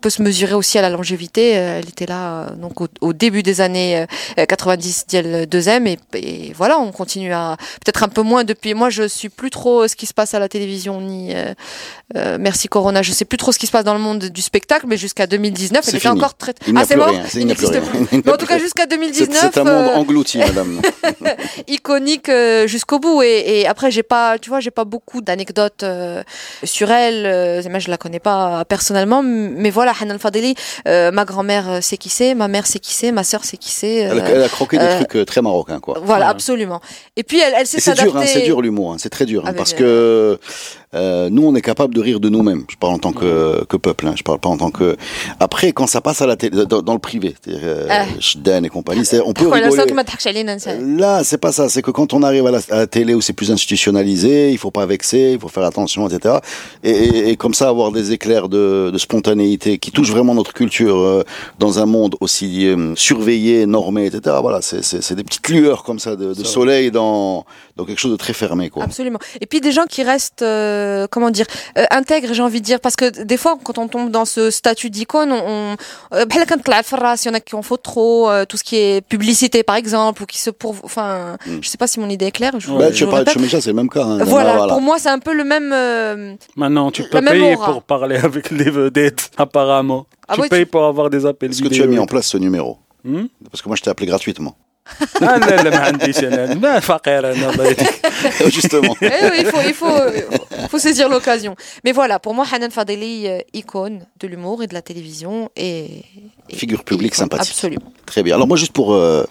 peut 0.00 0.10
se 0.10 0.22
mesurer 0.22 0.54
aussi 0.54 0.78
à 0.78 0.82
la 0.82 0.90
longévité. 0.90 1.50
Elle 1.50 1.88
était 1.88 2.06
là 2.06 2.50
donc 2.56 2.72
au, 3.00 3.12
début 3.12 3.42
des 3.42 3.60
années 3.60 4.06
90, 4.36 5.06
2 5.08 5.46
deuxième 5.46 5.86
et 5.86 5.98
voilà, 6.54 6.78
on 6.78 6.92
continue 6.92 7.32
à 7.32 7.56
peut-être 7.84 8.02
un 8.02 8.08
peu 8.08 8.22
moins 8.22 8.44
depuis. 8.44 8.74
Moi, 8.74 8.90
je 8.90 9.06
suis 9.08 9.28
plus 9.28 9.50
trop 9.50 9.88
ce 9.88 9.96
qui 9.96 10.06
se 10.06 10.14
passe 10.14 10.34
à 10.34 10.38
la 10.38 10.48
télévision 10.48 11.00
ni 11.00 11.34
euh, 11.34 11.54
euh, 12.16 12.36
merci 12.40 12.68
Corona. 12.68 13.02
Je 13.02 13.12
sais 13.12 13.24
plus 13.24 13.38
trop 13.38 13.52
ce 13.52 13.58
qui 13.58 13.66
se 13.66 13.72
passe 13.72 13.84
dans 13.84 13.94
le 13.94 14.00
monde 14.00 14.24
du 14.26 14.42
spectacle, 14.42 14.86
mais 14.88 14.96
jusqu'à 14.96 15.26
2019, 15.26 15.84
C'est 15.84 15.90
elle 15.92 15.96
était 15.98 16.08
encore 16.08 16.34
très. 16.36 16.54
Il 16.66 16.76
ah, 16.76 16.84
c'est 16.86 16.96
mort. 16.96 17.08
rien. 17.08 17.22
Il 17.34 17.46
n'existe 17.46 17.80
plus. 17.80 18.20
Mais 18.24 18.32
en 18.32 18.36
tout 18.36 18.46
cas, 18.46 18.58
jusqu'à 18.58 18.82
C'est 18.90 18.96
2019, 18.98 19.50
c'est 19.54 19.60
un 19.60 19.64
monde 19.64 19.72
euh, 19.90 19.94
englouti, 19.96 20.38
madame. 20.38 20.80
iconique 21.68 22.30
jusqu'au 22.66 22.98
bout. 22.98 23.22
Et, 23.22 23.60
et 23.60 23.66
après, 23.66 23.90
j'ai 23.90 24.02
pas, 24.02 24.38
tu 24.38 24.50
vois, 24.50 24.60
j'ai 24.60 24.70
pas 24.70 24.84
beaucoup 24.84 25.20
d'anecdotes 25.20 25.84
sur 26.64 26.90
elle. 26.90 27.62
Moi, 27.70 27.78
je 27.78 27.90
la 27.90 27.96
connais 27.96 28.20
pas 28.20 28.64
personnellement, 28.64 29.22
mais 29.22 29.70
voilà, 29.70 29.92
Hanan 30.00 30.18
Fadeli, 30.18 30.54
euh, 30.88 31.10
ma 31.10 31.24
grand-mère 31.24 31.82
sait 31.82 31.96
qui 31.96 32.08
c'est, 32.08 32.34
ma 32.34 32.48
mère 32.48 32.66
sait 32.66 32.78
qui 32.78 32.92
c'est, 32.92 33.12
ma 33.12 33.24
sœur 33.24 33.44
sait 33.44 33.56
qui 33.56 33.70
c'est. 33.70 34.06
euh, 34.06 34.10
Elle, 34.12 34.20
a- 34.20 34.30
elle 34.30 34.42
a 34.42 34.48
croqué 34.48 34.78
des 34.78 34.88
trucs 35.04 35.26
très 35.26 35.40
marocains, 35.42 35.80
quoi. 35.80 35.98
Voilà. 36.02 36.33
Absolument. 36.34 36.80
Et 37.16 37.22
puis, 37.22 37.40
elle, 37.40 37.54
elle 37.56 37.66
sait 37.66 37.78
Et 37.78 37.80
c'est 37.80 37.94
dur, 37.94 38.02
hein, 38.16 38.20
s'adapter. 38.20 38.40
c'est 38.40 38.44
dur 38.44 38.60
l'humour, 38.62 38.92
hein, 38.92 38.96
c'est 38.98 39.10
très 39.10 39.26
dur, 39.26 39.44
hein, 39.44 39.50
Ah, 39.50 39.54
parce 39.54 39.72
que 39.74 40.38
euh, 40.94 41.28
nous, 41.30 41.46
on 41.46 41.54
est 41.54 41.60
capable 41.60 41.94
de 41.94 42.00
rire 42.00 42.20
de 42.20 42.28
nous-mêmes. 42.28 42.64
Je 42.68 42.76
parle 42.76 42.94
en 42.94 42.98
tant 42.98 43.12
que, 43.12 43.64
que 43.64 43.76
peuple, 43.76 44.06
hein. 44.06 44.14
je 44.16 44.22
parle 44.22 44.38
pas 44.38 44.48
en 44.48 44.56
tant 44.56 44.70
que. 44.70 44.96
Après, 45.40 45.72
quand 45.72 45.86
ça 45.86 46.00
passe 46.00 46.22
à 46.22 46.26
la 46.26 46.36
télé, 46.36 46.64
dans, 46.66 46.92
le 46.92 46.98
privé, 46.98 47.34
c'est-à-dire 47.42 47.62
euh, 47.64 47.86
ah. 47.90 48.04
et 48.62 48.68
compagnie, 48.68 49.02
ah, 49.12 49.16
on 49.26 49.32
peut 49.32 49.48
rigoler. 49.48 49.64
Euh, 50.66 50.98
là, 50.98 51.24
c'est 51.24 51.38
pas 51.38 51.52
ça. 51.52 51.68
C'est 51.68 51.82
que 51.82 51.90
quand 51.90 52.12
on 52.12 52.22
arrive 52.22 52.46
à 52.46 52.50
la, 52.50 52.86
télé 52.86 53.14
où 53.14 53.20
c'est 53.20 53.32
plus 53.32 53.50
institutionnalisé, 53.50 54.50
il 54.50 54.58
faut 54.58 54.70
pas 54.70 54.86
vexer, 54.86 55.32
il 55.34 55.40
faut 55.40 55.48
faire 55.48 55.64
attention, 55.64 56.08
etc. 56.08 56.36
Et, 56.82 57.30
et, 57.30 57.36
comme 57.36 57.54
ça, 57.54 57.68
avoir 57.68 57.90
des 57.90 58.12
éclairs 58.12 58.48
de, 58.48 58.92
spontanéité 58.98 59.78
qui 59.78 59.90
touchent 59.90 60.12
vraiment 60.12 60.34
notre 60.34 60.52
culture 60.52 61.24
dans 61.58 61.78
un 61.78 61.86
monde 61.86 62.16
aussi 62.20 62.68
surveillé, 62.94 63.66
normé, 63.66 64.06
etc. 64.06 64.36
Voilà, 64.40 64.60
c'est 64.62 65.14
des 65.14 65.24
petites 65.24 65.48
lueurs 65.48 65.82
comme 65.82 65.98
ça 65.98 66.16
de, 66.16 66.34
soleil 66.44 66.90
dans, 66.90 67.44
dans 67.76 67.84
quelque 67.84 67.98
chose 67.98 68.12
de 68.12 68.16
très 68.16 68.32
fermé, 68.32 68.70
quoi. 68.70 68.84
Absolument. 68.84 69.18
Et 69.40 69.46
puis 69.46 69.60
des 69.60 69.72
gens 69.72 69.84
qui 69.88 70.02
restent 70.02 70.44
euh, 70.84 71.06
comment 71.10 71.30
dire, 71.30 71.46
euh, 71.78 71.84
intègre, 71.90 72.32
j'ai 72.32 72.42
envie 72.42 72.60
de 72.60 72.66
dire, 72.66 72.80
parce 72.80 72.96
que 72.96 73.22
des 73.22 73.36
fois, 73.36 73.58
quand 73.62 73.78
on 73.78 73.88
tombe 73.88 74.10
dans 74.10 74.24
ce 74.24 74.50
statut 74.50 74.90
d'icône, 74.90 75.32
on, 75.32 75.36
on 75.36 75.76
euh, 76.16 76.24
bah, 76.26 77.16
s'il 77.16 77.30
y 77.30 77.34
en 77.34 77.34
a 77.34 77.40
qui 77.40 77.54
en 77.54 77.62
faut 77.62 77.76
trop, 77.76 78.30
tout 78.48 78.56
ce 78.56 78.64
qui 78.64 78.76
est 78.76 79.06
publicité 79.06 79.62
par 79.62 79.76
exemple, 79.76 80.22
ou 80.22 80.26
qui 80.26 80.38
se 80.38 80.50
pour, 80.50 80.76
enfin, 80.82 81.36
mm. 81.46 81.58
je 81.62 81.68
sais 81.68 81.78
pas 81.78 81.86
si 81.86 82.00
mon 82.00 82.08
idée 82.08 82.26
est 82.26 82.30
claire. 82.30 82.52
Je, 82.58 82.70
bah, 82.70 82.90
je 82.90 83.04
tu 83.04 83.38
de 83.40 83.60
c'est 83.60 83.66
le 83.66 83.72
même 83.72 83.88
cas. 83.88 84.04
Hein, 84.04 84.24
voilà, 84.24 84.66
pour 84.68 84.80
moi, 84.80 84.98
c'est 84.98 85.08
un 85.08 85.18
peu 85.18 85.34
le 85.34 85.44
même. 85.44 86.36
Maintenant, 86.56 86.90
tu 86.90 87.02
peux 87.04 87.20
payer 87.20 87.56
pour 87.56 87.82
parler 87.82 88.16
avec 88.22 88.50
les 88.50 88.70
vedettes, 88.70 89.30
apparemment. 89.36 90.06
Ah 90.28 90.34
tu 90.36 90.48
payes 90.48 90.64
tu... 90.64 90.70
pour 90.70 90.84
avoir 90.84 91.10
des 91.10 91.26
appels. 91.26 91.50
Est-ce 91.50 91.62
que 91.62 91.68
tu 91.68 91.82
as 91.82 91.86
mis 91.86 91.98
en 91.98 92.06
place 92.06 92.26
ce 92.26 92.38
numéro? 92.38 92.78
Hmm 93.04 93.26
parce 93.50 93.62
que 93.62 93.68
moi, 93.68 93.76
je 93.76 93.82
t'ai 93.82 93.90
appelé 93.90 94.06
gratuitement. 94.08 94.56
non, 95.20 95.38
non, 95.38 96.78
Justement. 98.50 98.94
Eh 99.00 99.40
il 99.40 99.46
faut, 99.46 99.60
il 99.66 99.74
faut, 99.74 100.68
faut 100.68 100.78
saisir 100.78 101.08
l'occasion. 101.08 101.56
Mais 101.84 101.92
voilà, 101.92 102.18
pour 102.18 102.34
moi, 102.34 102.44
Hanan 102.52 102.70
Fadeli, 102.70 103.26
euh, 103.26 103.38
icône 103.54 104.06
de 104.20 104.26
l'humour 104.26 104.62
et 104.62 104.66
de 104.66 104.74
la 104.74 104.82
télévision. 104.82 105.50
Et, 105.56 106.04
Figure 106.52 106.84
publique 106.84 107.14
sympathique. 107.14 107.52
Absolument. 107.52 107.92
Très 108.04 108.22
bien. 108.22 108.34
Alors, 108.34 108.46
moi, 108.46 108.56
juste 108.56 108.72
pour. 108.72 108.94
Euh, 108.94 109.24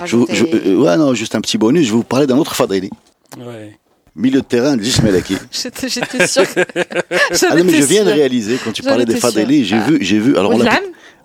euh, 0.00 0.76
ouais, 0.76 0.96
non, 0.96 1.14
juste 1.14 1.34
un 1.34 1.40
petit 1.40 1.58
bonus, 1.58 1.86
je 1.86 1.90
vais 1.90 1.96
vous 1.96 2.02
parler 2.02 2.26
d'un 2.26 2.38
autre 2.38 2.54
Fadeli. 2.54 2.90
Ouais 3.38 3.78
milieu 4.18 4.40
de 4.40 4.46
terrain 4.46 4.78
de 4.78 4.82
Jismelaki. 4.82 5.36
J'étais 5.52 6.26
sûr. 6.26 6.44
Ah 6.56 7.54
non, 7.54 7.64
mais 7.64 7.74
je 7.74 7.84
viens 7.84 8.02
de 8.02 8.10
réaliser, 8.10 8.58
quand 8.64 8.72
tu 8.72 8.82
parlais 8.82 9.04
des 9.04 9.16
Fadeli, 9.16 9.62
j'ai 9.62 9.76
ah. 9.76 9.86
vu, 9.86 9.98
vu. 9.98 10.38
Alors, 10.38 10.54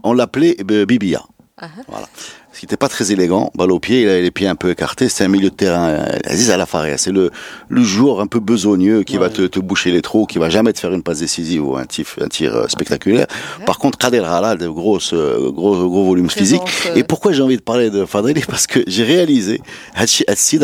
on 0.04 0.12
l'appelait 0.12 0.58
Bibia. 0.86 1.24
Ah. 1.58 1.70
Voilà. 1.88 2.10
Ce 2.54 2.60
qui 2.60 2.66
n'était 2.66 2.78
pas 2.78 2.90
très 2.90 3.12
élégant, 3.14 3.50
balle 3.56 3.72
au 3.72 3.80
pied, 3.80 4.02
il 4.02 4.10
avait 4.10 4.22
les 4.22 4.30
pieds 4.32 4.48
un 4.48 4.56
peu 4.56 4.72
écartés, 4.72 5.08
c'est 5.08 5.24
un 5.24 5.30
milieu 5.30 5.50
de 5.50 5.56
terrain, 5.56 5.88
euh, 5.90 6.06
Aziz 6.26 6.52
Alafaria, 6.52 6.98
c'est 6.98 7.12
le, 7.12 7.32
le 7.70 7.82
joueur 7.82 8.20
un 8.20 8.28
peu 8.28 8.40
besogneux 8.42 9.04
qui 9.04 9.18
va 9.18 9.30
te, 9.30 9.44
te 9.48 9.60
boucher 9.60 9.92
les 9.92 10.02
trous, 10.02 10.26
qui 10.26 10.38
va 10.38 10.50
jamais 10.50 10.74
te 10.74 10.80
faire 10.80 10.92
une 10.92 11.02
passe 11.02 11.20
décisive 11.20 11.66
ou 11.66 11.78
un 11.78 11.86
tir, 11.86 12.06
un 12.20 12.28
tir 12.28 12.54
euh, 12.56 12.68
spectaculaire. 12.68 13.28
Par 13.66 13.80
contre, 13.80 13.98
Kader 13.98 14.26
Hala, 14.26 14.56
de 14.56 14.68
grosses, 14.68 15.14
euh, 15.14 15.50
gros, 15.50 15.88
gros 15.90 16.06
volumes 16.06 16.30
physiques. 16.30 16.62
Présence, 16.62 16.98
euh, 16.98 17.00
Et 17.00 17.04
pourquoi 17.06 17.32
j'ai 17.32 17.42
envie 17.42 17.56
de 17.56 17.62
parler 17.62 17.90
de 17.90 18.04
Fadeli 18.06 18.42
Parce 18.42 18.68
que 18.68 18.82
j'ai 18.86 19.04
réalisé, 19.06 19.62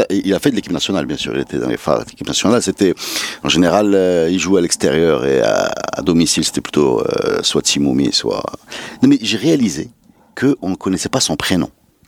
il 0.09 0.33
a 0.33 0.39
fait 0.39 0.51
de 0.51 0.55
l'équipe 0.55 0.73
nationale, 0.73 1.05
bien 1.05 1.17
sûr, 1.17 1.33
il 1.35 1.41
était 1.41 1.57
dans 1.57 1.69
les 1.69 1.77
phares 1.77 2.03
de 2.03 2.09
l'équipe 2.09 2.27
nationale, 2.27 2.61
c'était, 2.61 2.93
en 3.43 3.49
général, 3.49 4.27
il 4.29 4.39
jouait 4.39 4.59
à 4.59 4.61
l'extérieur 4.61 5.25
et 5.25 5.39
à, 5.41 5.71
à 5.93 6.01
domicile, 6.01 6.43
c'était 6.43 6.61
plutôt 6.61 7.01
euh, 7.01 7.39
soit 7.43 7.61
Timoumi, 7.61 8.11
soit... 8.11 8.43
Non 9.01 9.09
mais 9.09 9.17
j'ai 9.21 9.37
réalisé 9.37 9.89
qu'on 10.39 10.69
ne 10.69 10.75
connaissait 10.75 11.09
pas 11.09 11.19
son 11.19 11.35
prénom. 11.35 11.69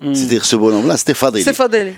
Mm. 0.00 0.14
C'est-à-dire 0.14 0.44
ce 0.44 0.56
bonhomme-là, 0.56 0.96
c'était 0.96 1.14
Fadeli. 1.14 1.42
C'est 1.42 1.56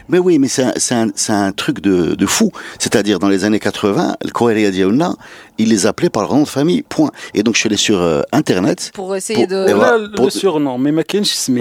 Mais 0.09 0.19
oui, 0.19 0.39
mais 0.39 0.49
c'est 0.49 0.63
un, 0.63 1.09
un, 1.09 1.11
un, 1.29 1.53
truc 1.53 1.81
de, 1.81 2.15
de 2.15 2.27
fou. 2.27 2.51
C'est-à-dire 2.79 3.19
dans 3.19 3.29
les 3.29 3.45
années 3.45 3.59
80, 3.59 4.17
le 4.25 4.31
Koheria 4.31 4.71
Diaouna, 4.71 5.15
il 5.59 5.69
les 5.69 5.87
appelait 5.87 6.09
par 6.09 6.23
leur 6.23 6.35
nom 6.35 6.43
de 6.43 6.49
famille, 6.49 6.83
point. 6.83 7.11
Et 7.35 7.43
donc 7.43 7.55
je 7.55 7.61
suis 7.61 7.69
allé 7.69 7.77
sur 7.77 8.01
euh, 8.01 8.23
Internet. 8.33 8.91
Pour 8.95 9.15
essayer 9.15 9.47
de... 9.47 9.69
Et 9.69 9.75
voilà. 9.75 9.99
Le 9.99 10.31
surnom, 10.31 10.79
mais 10.79 10.93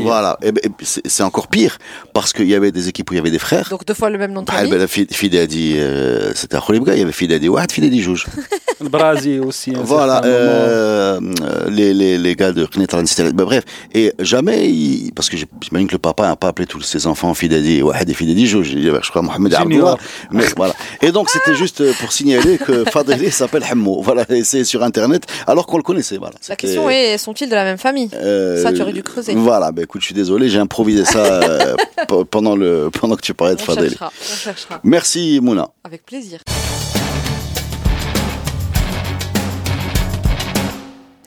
Voilà, 0.01 0.37
et, 0.41 0.51
ben, 0.51 0.61
c'est 0.79 1.23
encore 1.23 1.47
pire, 1.47 1.77
parce 2.13 2.31
qu'il 2.31 2.47
y 2.47 2.55
avait 2.55 2.71
des 2.71 2.87
équipes 2.87 3.11
où 3.11 3.13
il 3.13 3.17
y 3.17 3.19
avait 3.19 3.31
des 3.31 3.39
frères. 3.39 3.67
Donc 3.69 3.85
deux 3.85 3.93
fois 3.93 4.09
le 4.09 4.17
même 4.17 4.31
nom 4.31 4.41
de 4.41 4.45
bah, 4.45 4.53
famille. 4.53 4.71
Ben, 4.71 4.87
Fidadi, 4.87 5.75
euh, 5.77 6.31
c'était 6.35 6.55
un 6.55 6.61
Kholibga, 6.61 6.95
il 6.95 6.99
y 6.99 7.03
avait 7.03 7.11
Fidadi 7.11 7.49
Ouad, 7.49 7.71
Fidadi 7.71 8.01
Jouj. 8.01 8.25
Le 8.81 8.87
Brasi 8.87 9.39
aussi. 9.39 9.71
Hein, 9.71 9.81
voilà, 9.83 10.23
euh, 10.23 11.19
euh, 11.41 11.69
les, 11.69 11.93
les, 11.93 12.17
les, 12.17 12.35
gars 12.35 12.53
de 12.53 12.65
Khnetran, 12.65 13.03
ben, 13.17 13.33
bref. 13.33 13.65
Et 13.93 14.13
jamais, 14.19 14.71
parce 15.13 15.29
que 15.29 15.35
j'imagine 15.35 15.87
que 15.87 15.95
le 15.95 15.99
papa 15.99 16.28
n'a 16.29 16.35
pas 16.35 16.47
appelé 16.49 16.65
tous 16.67 16.81
ses 16.81 17.07
enfants 17.07 17.33
Fidadi, 17.33 17.81
Wahed 17.81 18.09
et 18.09 18.13
Fidadi, 18.13 18.47
je, 18.47 19.09
crois 19.09 19.21
Mohamed. 19.21 19.53
Abdullah. 19.53 19.97
Mais 20.31 20.45
voilà. 20.55 20.73
Et 21.01 21.11
donc, 21.11 21.29
c'était 21.29 21.55
juste 21.55 21.83
pour 21.99 22.11
signaler 22.11 22.57
que 22.57 22.83
Fadeli 22.91 23.31
s'appelle 23.31 23.63
Hammo. 23.69 24.01
Voilà, 24.01 24.25
et 24.29 24.43
c'est 24.43 24.63
sur 24.63 24.83
Internet, 24.83 25.23
alors 25.47 25.65
qu'on 25.67 25.77
le 25.77 25.83
connaissait. 25.83 26.17
Voilà. 26.17 26.35
La 26.47 26.55
question 26.55 26.89
est 26.89 27.17
sont-ils 27.17 27.49
de 27.49 27.55
la 27.55 27.63
même 27.63 27.77
famille? 27.77 28.09
Euh, 28.13 28.61
Ça, 28.61 28.71
tu 28.73 28.81
aurais 28.81 28.93
dû 28.93 29.03
creuser. 29.03 29.33
Voilà, 29.35 29.71
bah, 29.71 29.81
écoute, 29.83 30.01
je 30.01 30.05
suis 30.07 30.15
désolé, 30.15 30.49
j'ai 30.49 30.59
improvisé 30.59 31.05
ça 31.05 31.19
euh, 31.43 31.75
pe- 32.07 32.23
pendant, 32.23 32.55
le, 32.55 32.89
pendant 32.91 33.15
que 33.15 33.21
tu 33.21 33.33
parlais 33.33 33.55
de 33.55 33.61
On 33.61 33.65
Fadeli. 33.65 33.89
cherchera. 33.89 34.11
On 34.21 34.35
cherchera. 34.37 34.79
Merci, 34.83 35.39
Mouna. 35.41 35.69
Avec 35.83 36.05
plaisir. 36.05 36.39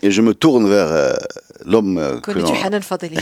Et 0.02 0.11
je 0.11 0.21
me 0.23 0.35
tourne 0.35 0.68
vers 0.68 0.88
euh, 0.90 1.12
l'homme 1.64 1.99
euh, 1.99 2.16
que 2.21 2.32
Connais-tu 2.32 2.52
l'on- 2.54 2.62
Hanan 2.64 2.82
Fadeli 2.90 3.16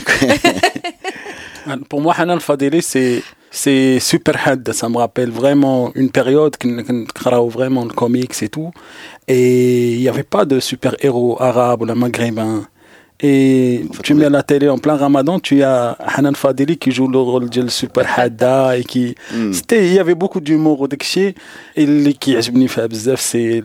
Pour 1.89 2.01
moi, 2.01 2.13
Hanan 2.17 2.39
Fadeli, 2.39 2.81
c'est 2.81 3.21
c'est 3.51 3.99
super 3.99 4.35
had. 4.47 4.71
Ça 4.71 4.89
me 4.89 4.97
rappelle 4.97 5.29
vraiment 5.29 5.91
une 5.93 6.09
période 6.09 6.57
que 6.57 6.67
vraiment 7.49 7.83
le 7.85 7.91
comics 7.91 8.41
et 8.41 8.49
tout. 8.49 8.71
Et 9.27 9.93
il 9.93 9.99
n'y 9.99 10.09
avait 10.09 10.23
pas 10.23 10.45
de 10.45 10.59
super-héros 10.59 11.37
arabes 11.41 11.81
ou 11.81 11.85
la 11.85 11.93
maghrébin. 11.95 12.65
Et 13.23 13.85
tu 14.03 14.15
mets 14.15 14.29
la 14.29 14.41
télé 14.41 14.67
en 14.67 14.79
plein 14.79 14.95
ramadan, 14.95 15.39
tu 15.39 15.61
as 15.61 15.91
Hanan 15.99 16.35
Fadeli 16.35 16.77
qui 16.77 16.91
joue 16.91 17.07
le 17.07 17.19
rôle 17.19 17.49
de 17.49 17.67
super 17.67 18.07
hada 18.17 18.77
et 18.77 18.83
qui. 18.83 19.15
Hmm. 19.31 19.53
C'était, 19.53 19.85
il 19.85 19.93
y 19.93 19.99
avait 19.99 20.15
beaucoup 20.15 20.39
d'humour 20.39 20.81
au 20.81 20.87
Dekshi. 20.87 21.35
Et 21.75 21.85
les 21.85 22.13
qui 22.13 22.35
c'est 23.17 23.63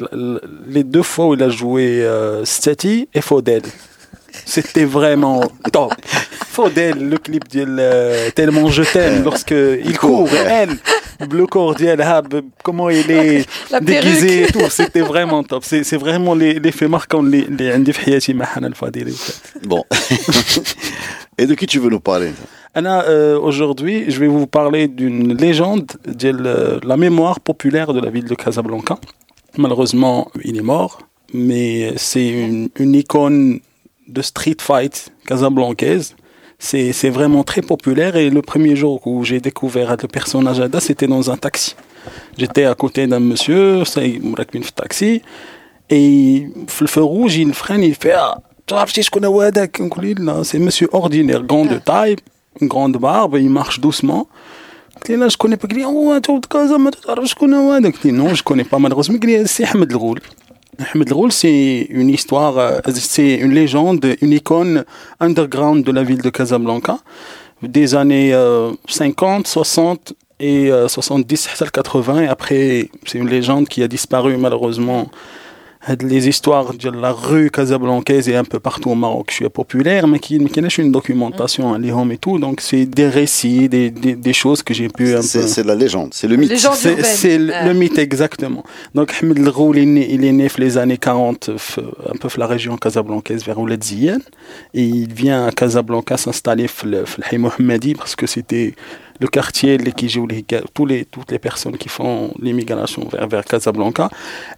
les 0.68 0.84
deux 0.84 1.02
fois 1.02 1.28
où 1.28 1.34
il 1.34 1.42
a 1.42 1.48
joué 1.48 2.02
euh, 2.02 2.44
Stati 2.44 3.08
et 3.14 3.20
Fodel 3.20 3.62
C'était 4.44 4.84
vraiment 4.84 5.40
top. 5.72 5.94
Fodel 6.48 7.08
le 7.08 7.16
clip 7.16 7.48
de 7.48 7.64
euh, 7.66 8.30
Tellement 8.34 8.68
je 8.68 8.82
t'aime, 8.82 9.22
lorsque 9.24 9.52
il 9.52 9.98
court, 9.98 10.28
elle 10.46 10.76
le 11.39 11.45
corps 11.47 11.75
d'El 11.75 11.99
comment 12.63 12.89
il 12.89 13.09
est 13.11 13.45
La 13.71 13.79
déguisé 13.79 14.27
et 14.27 14.45
perruque. 14.47 14.53
tout 14.65 14.69
c'était 14.79 15.01
vraiment 15.13 15.41
top 15.43 15.63
c'est 15.69 15.83
c'est 15.89 15.97
vraiment 16.05 16.33
les 16.41 16.53
les 16.65 16.71
faits 16.77 16.89
marquants 16.97 17.21
les 17.33 17.43
les 17.59 17.67
عندي 17.71 17.93
في 17.93 17.99
حياتي 17.99 18.33
مع 18.33 18.45
حنان 18.45 18.71
الفضيلي 18.71 19.13
Bon. 19.71 19.83
Et 21.41 21.45
de 21.49 21.53
qui 21.59 21.65
tu 21.73 21.79
veux 21.83 21.89
nous 21.89 21.99
parler 22.11 22.31
Anna, 22.73 22.95
euh, 23.03 23.37
aujourd'hui, 23.49 23.97
je 24.13 24.17
vais 24.21 24.27
vous 24.37 24.47
parler 24.59 24.83
d'une 24.99 25.33
légende 25.45 25.87
de 26.23 26.29
le- 26.43 26.79
la 26.91 26.97
mémoire 27.05 27.37
populaire 27.49 27.89
de 27.97 27.99
la 28.05 28.09
ville 28.15 28.27
de 28.33 28.35
Casablanca. 28.43 28.95
Malheureusement, 29.63 30.17
il 30.49 30.55
est 30.61 30.67
mort, 30.75 30.93
mais 31.49 31.69
c'est 32.07 32.29
une, 32.45 32.69
une 32.83 32.93
icône 33.03 33.59
de 34.15 34.21
street 34.21 34.59
fight 34.67 34.95
casablancaise. 35.29 36.07
c'est 36.58 37.10
vraiment 37.10 37.44
très 37.44 37.62
populaire. 37.62 38.16
Et 38.16 38.30
le 38.30 38.42
premier 38.42 38.76
jour 38.76 39.06
où 39.06 39.24
j'ai 39.24 39.40
découvert 39.40 39.96
le 40.00 40.08
personnage 40.08 40.60
Ada, 40.60 40.80
c'était 40.80 41.06
dans 41.06 41.30
un 41.30 41.36
taxi. 41.36 41.76
J'étais 42.38 42.64
à 42.64 42.74
côté 42.74 43.06
d'un 43.06 43.20
monsieur, 43.20 43.82
il 43.96 44.22
me 44.22 44.70
taxi, 44.70 45.22
et 45.90 46.48
le 46.80 46.86
feu 46.86 47.02
rouge, 47.02 47.36
il 47.36 47.52
freine, 47.52 47.82
il 47.82 47.94
fait 47.94 48.12
Ah, 48.12 48.38
je 48.68 49.10
connais 49.10 49.40
Ada, 49.40 49.66
c'est 50.44 50.58
monsieur 50.58 50.88
ordinaire, 50.92 51.42
grand 51.42 51.64
de 51.64 51.76
ah. 51.76 51.80
taille, 51.80 52.16
une 52.60 52.68
grande 52.68 52.96
barbe, 52.96 53.36
il 53.38 53.50
marche 53.50 53.80
doucement. 53.80 54.28
Là, 55.08 55.28
je 55.28 55.36
connais 55.36 55.56
pas. 55.56 55.68
Non, 58.04 58.34
je 58.34 58.42
connais 58.42 58.64
pas 58.64 58.78
malheureusement. 58.78 59.18
C'est 59.44 59.64
Ahmed 59.64 59.94
Roul. 59.94 60.20
Ahmed 60.78 61.12
Roul, 61.12 61.32
c'est 61.32 61.86
une 61.90 62.10
histoire, 62.10 62.58
euh, 62.58 62.80
c'est 62.94 63.36
une 63.36 63.52
légende, 63.52 64.04
une 64.20 64.32
icône 64.32 64.84
underground 65.20 65.84
de 65.84 65.92
la 65.92 66.02
ville 66.02 66.20
de 66.20 66.30
Casablanca 66.30 66.98
des 67.62 67.94
années 67.94 68.34
euh, 68.34 68.72
50, 68.86 69.46
60 69.46 70.12
et 70.38 70.70
euh, 70.70 70.88
70, 70.88 71.48
80. 71.72 72.22
Et 72.22 72.26
après, 72.28 72.90
c'est 73.06 73.18
une 73.18 73.28
légende 73.28 73.68
qui 73.68 73.82
a 73.82 73.88
disparu 73.88 74.36
malheureusement 74.36 75.10
les 76.00 76.28
histoires 76.28 76.74
de 76.74 76.90
la 76.90 77.12
rue 77.12 77.50
casablancaise 77.50 78.28
et 78.28 78.36
un 78.36 78.44
peu 78.44 78.58
partout 78.58 78.90
au 78.90 78.94
Maroc, 78.94 79.26
je 79.30 79.34
suis 79.36 79.48
populaire, 79.48 80.06
mais 80.06 80.18
qui, 80.18 80.38
mais 80.38 80.48
qui 80.48 80.60
une 80.82 80.92
documentation 80.92 81.72
à 81.72 81.78
l'Iran 81.78 82.08
et 82.10 82.18
tout. 82.18 82.38
Donc, 82.38 82.60
c'est 82.60 82.86
des 82.86 83.08
récits, 83.08 83.68
des, 83.68 83.90
des, 83.90 84.32
choses 84.32 84.62
que 84.62 84.74
j'ai 84.74 84.88
pu. 84.88 85.14
C'est 85.22 85.64
la 85.64 85.74
légende, 85.74 86.10
c'est 86.12 86.28
le 86.28 86.36
mythe. 86.36 86.56
C'est 86.56 87.38
le, 87.38 87.72
mythe, 87.72 87.98
exactement. 87.98 88.64
Donc, 88.94 89.14
Ahmed 89.22 89.38
Leroul, 89.38 89.78
il, 89.78 89.98
il 89.98 90.24
est 90.24 90.32
né 90.32 90.48
les 90.58 90.78
années 90.78 90.98
40, 90.98 91.50
un 91.50 92.16
peu 92.16 92.28
la 92.36 92.46
région 92.46 92.76
casablancaise, 92.76 93.44
vers 93.44 93.58
Ouled 93.58 93.82
Et 94.74 94.82
il 94.82 95.12
vient 95.12 95.46
à 95.46 95.52
Casablanca 95.52 96.16
s'installer 96.16 96.66
le 96.84 97.04
Mohammadi 97.38 97.94
parce 97.94 98.16
que 98.16 98.26
c'était 98.26 98.74
le 99.20 99.28
quartier, 99.28 99.78
les 99.78 99.92
tous 100.74 100.86
les, 100.86 101.04
toutes 101.04 101.30
les 101.30 101.38
personnes 101.38 101.76
qui 101.76 101.88
font 101.88 102.32
l'immigration 102.40 103.08
vers, 103.10 103.26
vers 103.28 103.44
Casablanca. 103.44 104.08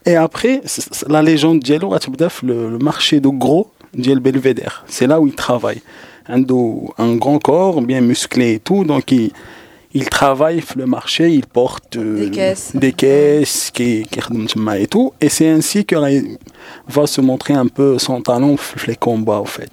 Et 0.04 0.16
après, 0.16 0.60
la 1.08 1.22
légende 1.22 1.60
Diallo, 1.60 1.94
le, 2.42 2.70
le 2.70 2.78
marché 2.78 3.20
de 3.20 3.28
gros 3.28 3.70
Diel 3.94 4.20
Belvedere, 4.20 4.84
c'est 4.86 5.06
là 5.06 5.20
où 5.20 5.26
il 5.26 5.34
travaille. 5.34 5.82
Un, 6.28 6.42
un 6.98 7.16
grand 7.16 7.38
corps, 7.38 7.80
bien 7.80 8.02
musclé 8.02 8.54
et 8.54 8.58
tout, 8.58 8.84
donc 8.84 9.10
il 9.12 9.30
il 9.94 10.08
travaille 10.08 10.62
le 10.76 10.86
marché, 10.86 11.30
il 11.30 11.46
porte 11.46 11.96
euh, 11.96 12.26
des 12.26 12.30
caisses, 12.30 12.72
des 12.74 12.92
caisses 12.92 13.70
qui, 13.72 14.04
qui 14.10 14.20
et 14.82 14.86
tout. 14.86 15.12
Et 15.20 15.28
c'est 15.28 15.48
ainsi 15.48 15.84
qu'il 15.84 15.98
euh, 15.98 16.20
va 16.86 17.06
se 17.06 17.20
montrer 17.20 17.54
un 17.54 17.66
peu 17.66 17.98
son 17.98 18.20
talent 18.20 18.56
les 18.86 18.96
combats, 18.96 19.40
en 19.40 19.46
fait. 19.46 19.70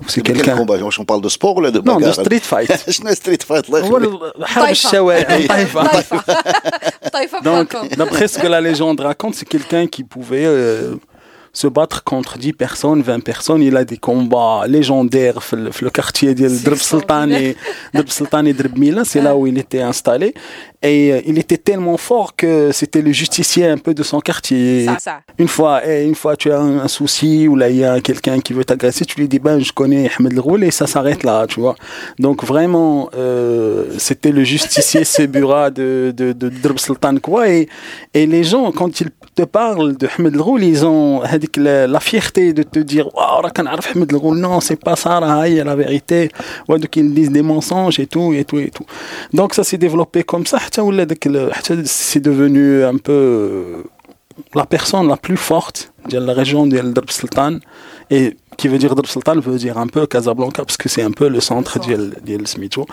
Donc, 0.00 0.10
C'est 0.10 0.20
De 0.20 0.26
quel 0.26 0.36
quelqu'un. 0.36 0.56
combat 0.56 0.76
On 0.98 1.04
parle 1.04 1.20
de 1.20 1.28
sport 1.28 1.56
ou 1.56 1.60
là 1.60 1.70
de 1.70 1.78
Non, 1.80 1.96
de 1.96 2.00
bagarre 2.00 2.14
street 2.14 2.40
fight. 2.40 2.90
شنو 2.90 3.14
ستريت 3.14 3.42
فايت 3.42 3.68
الله 3.68 3.80
هو 3.80 3.98
يخليك 3.98 4.20
الحرب 4.38 4.70
الشوارع 4.70 5.46
طايفة. 5.46 5.82
Taïfa. 5.84 6.24
Taïfa. 7.12 7.40
Donc, 7.40 7.68
point 7.70 7.80
com. 7.80 7.88
d'après 7.96 8.28
ce 8.28 8.38
que 8.38 8.46
la 8.46 8.60
légende 8.60 9.00
raconte, 9.00 9.34
se 11.55 11.67
battre 11.67 12.03
contre 12.03 12.37
10 12.37 12.53
personnes, 12.53 13.01
20 13.01 13.21
personnes. 13.21 13.61
Il 13.61 13.75
a 13.77 13.85
des 13.85 13.97
combats 13.97 14.63
légendaires 14.67 15.39
dans 15.51 15.57
le, 15.81 15.89
quartier 15.89 16.35
de 16.35 16.47
Drb 16.47 16.75
Sultan 16.77 17.29
et, 17.29 17.55
Drb 18.53 18.77
Mila. 18.77 19.05
C'est 19.05 19.21
là 19.21 19.35
où 19.35 19.47
il 19.47 19.57
était 19.57 19.81
installé. 19.81 20.33
Et 20.81 21.11
euh, 21.11 21.21
il 21.25 21.39
était 21.39 21.57
tellement 21.57 21.97
fort 21.97 22.35
que 22.35 22.71
c'était 22.71 23.01
le 23.01 23.11
justicier 23.11 23.65
un 23.67 23.77
peu 23.77 23.93
de 23.93 24.03
son 24.03 24.19
quartier. 24.19 24.85
Ça, 24.85 24.97
ça. 24.99 25.19
Une 25.39 25.47
fois, 25.47 25.81
eh, 25.87 26.03
une 26.05 26.13
fois 26.13 26.35
tu 26.35 26.51
as 26.51 26.59
un, 26.59 26.79
un 26.79 26.87
souci 26.87 27.47
ou 27.47 27.55
là 27.55 27.69
il 27.69 27.77
y 27.77 27.85
a 27.85 28.01
quelqu'un 28.01 28.39
qui 28.39 28.53
veut 28.53 28.65
t'agresser, 28.65 29.03
tu 29.05 29.19
lui 29.19 29.27
dis 29.27 29.39
ben 29.39 29.59
je 29.59 29.71
connais 29.71 30.11
Ahmed 30.19 30.37
Roul 30.37 30.63
et 30.63 30.69
ça 30.69 30.85
s'arrête 30.85 31.23
là, 31.23 31.47
tu 31.47 31.59
vois. 31.59 31.75
Donc 32.19 32.43
vraiment, 32.43 33.09
euh, 33.15 33.85
c'était 33.97 34.31
le 34.31 34.43
justicier 34.43 35.03
Sebura 35.15 35.71
de 35.71 36.13
de 36.15 36.33
de 36.33 36.49
Drb 36.49 36.77
Sultan 36.77 37.17
quoi 37.17 37.49
et 37.49 37.67
et 38.13 38.27
les 38.27 38.43
gens 38.43 38.71
quand 38.71 38.99
ils 38.99 39.09
te 39.33 39.43
parlent 39.43 39.97
de 39.97 40.07
Ahmed 40.17 40.37
Roul, 40.37 40.63
ils 40.63 40.85
ont 40.85 41.21
هذيك 41.44 41.58
la, 41.58 41.86
la 41.86 42.00
fierté 42.00 42.52
de 42.52 42.62
te 42.62 42.78
dire 42.78 43.06
waouh 43.14 43.40
راه 43.40 43.48
كنعرف 43.48 43.86
Ahmed 43.96 44.12
El 44.12 44.18
Roul 44.18 44.38
non 44.38 44.60
c'est 44.60 44.76
pas 44.88 44.96
ça 44.96 45.06
راه 45.18 45.44
هي 45.44 45.64
la 45.64 45.74
vérité. 45.76 46.28
Ouais, 46.68 46.78
donc 46.78 46.96
ils 46.96 47.12
disent 47.14 47.30
des 47.30 47.42
mensonges 47.42 47.98
et 48.00 48.06
tout 48.06 48.32
et 48.32 48.44
tout 48.44 48.58
et 48.58 48.70
tout. 48.70 48.86
Donc 49.34 49.54
ça 49.54 49.62
s'est 49.64 49.78
développé 49.78 50.22
comme 50.24 50.46
ça 50.46 50.58
حتى 50.58 50.80
ولا 50.80 51.04
داك 51.04 51.26
ال- 51.26 51.54
حتى 51.54 51.82
c'est 51.86 52.20
devenu 52.20 52.84
un 52.84 52.96
peu 52.98 53.12
euh, 53.12 53.82
la 54.54 54.66
personne 54.66 55.06
la 55.08 55.16
plus 55.16 55.36
forte 55.36 55.92
de 56.12 56.18
la 56.18 56.32
région 56.32 56.66
de 56.66 56.76
Drb 56.96 57.10
Sultan 57.10 57.54
et 58.10 58.36
qui 58.57 58.67
veut 58.67 58.77
dire 58.77 58.95
Dar 58.95 59.05
veut 59.35 59.57
dire 59.57 59.77
un 59.77 59.87
peu 59.87 60.05
Casablanca 60.05 60.63
parce 60.63 60.77
que 60.77 60.89
c'est 60.89 61.01
un 61.01 61.11
peu 61.11 61.27
le 61.27 61.39
centre 61.39 61.79
d'El 61.79 62.47
Smito. 62.47 62.85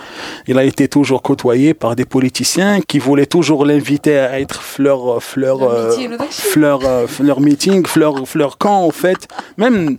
Il 0.46 0.58
a 0.58 0.64
été 0.64 0.88
toujours 0.88 1.22
côtoyé 1.22 1.74
par 1.74 1.96
des 1.96 2.04
politiciens 2.04 2.80
qui 2.80 2.98
voulaient 2.98 3.26
toujours 3.26 3.64
l'inviter 3.64 4.18
à 4.18 4.40
être 4.40 4.62
fleur 4.62 5.16
euh, 5.16 5.20
fleur 5.20 5.62
euh, 5.62 5.92
fleur 6.30 6.80
euh, 6.84 7.06
fleur 7.06 7.40
meeting, 7.40 7.86
fleur 7.86 8.26
fleur 8.26 8.58
camp 8.58 8.84
en 8.84 8.90
fait. 8.90 9.28
Même 9.56 9.96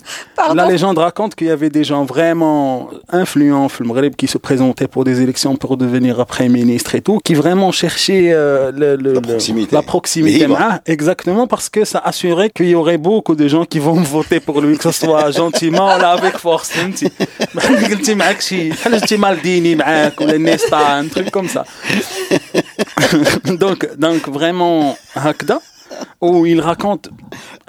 la 0.54 0.68
légende 0.68 0.98
raconte 0.98 1.36
qu'il 1.36 1.48
y 1.48 1.52
avait 1.52 1.70
des 1.70 1.84
gens 1.84 2.04
vraiment 2.04 2.90
influents 3.12 3.68
qui 4.18 4.28
se 4.28 4.38
présentaient 4.38 4.88
pour 4.88 5.04
des 5.04 5.22
élections 5.22 5.56
pour 5.56 5.78
devenir 5.78 6.20
après 6.20 6.50
ministre 6.50 6.96
et 6.96 7.02
tout, 7.02 7.20
qui 7.24 7.34
vraiment 7.34 7.72
cherchaient 7.72 8.34
la 8.74 9.82
proximité, 9.82 10.48
ah, 10.58 10.82
exactement 10.86 11.48
parce 11.48 11.70
que 11.70 11.86
ça 11.86 12.00
assurait 12.00 12.50
qu'il 12.50 12.70
y 12.70 12.76
aurait 12.76 12.98
beaucoup 12.98 13.36
de 13.36 13.48
gens 13.48 13.66
qui 13.66 13.80
vont 13.80 13.94
voter 14.18 14.40
pour 14.40 14.62
lui 14.62 14.78
que 14.78 14.92
ce 14.92 15.06
soit 15.06 15.32
Jean 15.32 15.52
سونتيمون 15.53 15.81
ولا 15.81 16.15
افيك 16.15 16.37
فورس 16.37 16.71
فهمتي 16.71 17.11
بحال 17.55 17.77
اللي 17.77 17.95
قلتي 17.97 18.15
معاك 18.15 18.41
شي 18.41 18.69
بحال 18.71 18.99
جبتي 19.01 19.17
مالديني 19.17 19.75
معاك 19.75 20.21
ولا 20.21 20.39
نيستا 20.39 21.01
ان 21.01 21.11
تروك 21.11 21.29
كوم 21.29 21.49
سا 21.49 21.65
دونك 23.45 23.85
دونك 23.85 24.31
فريمون 24.31 24.95
هكذا 25.15 25.61
و 26.21 26.47
il 26.47 26.61
raconte 26.63 27.11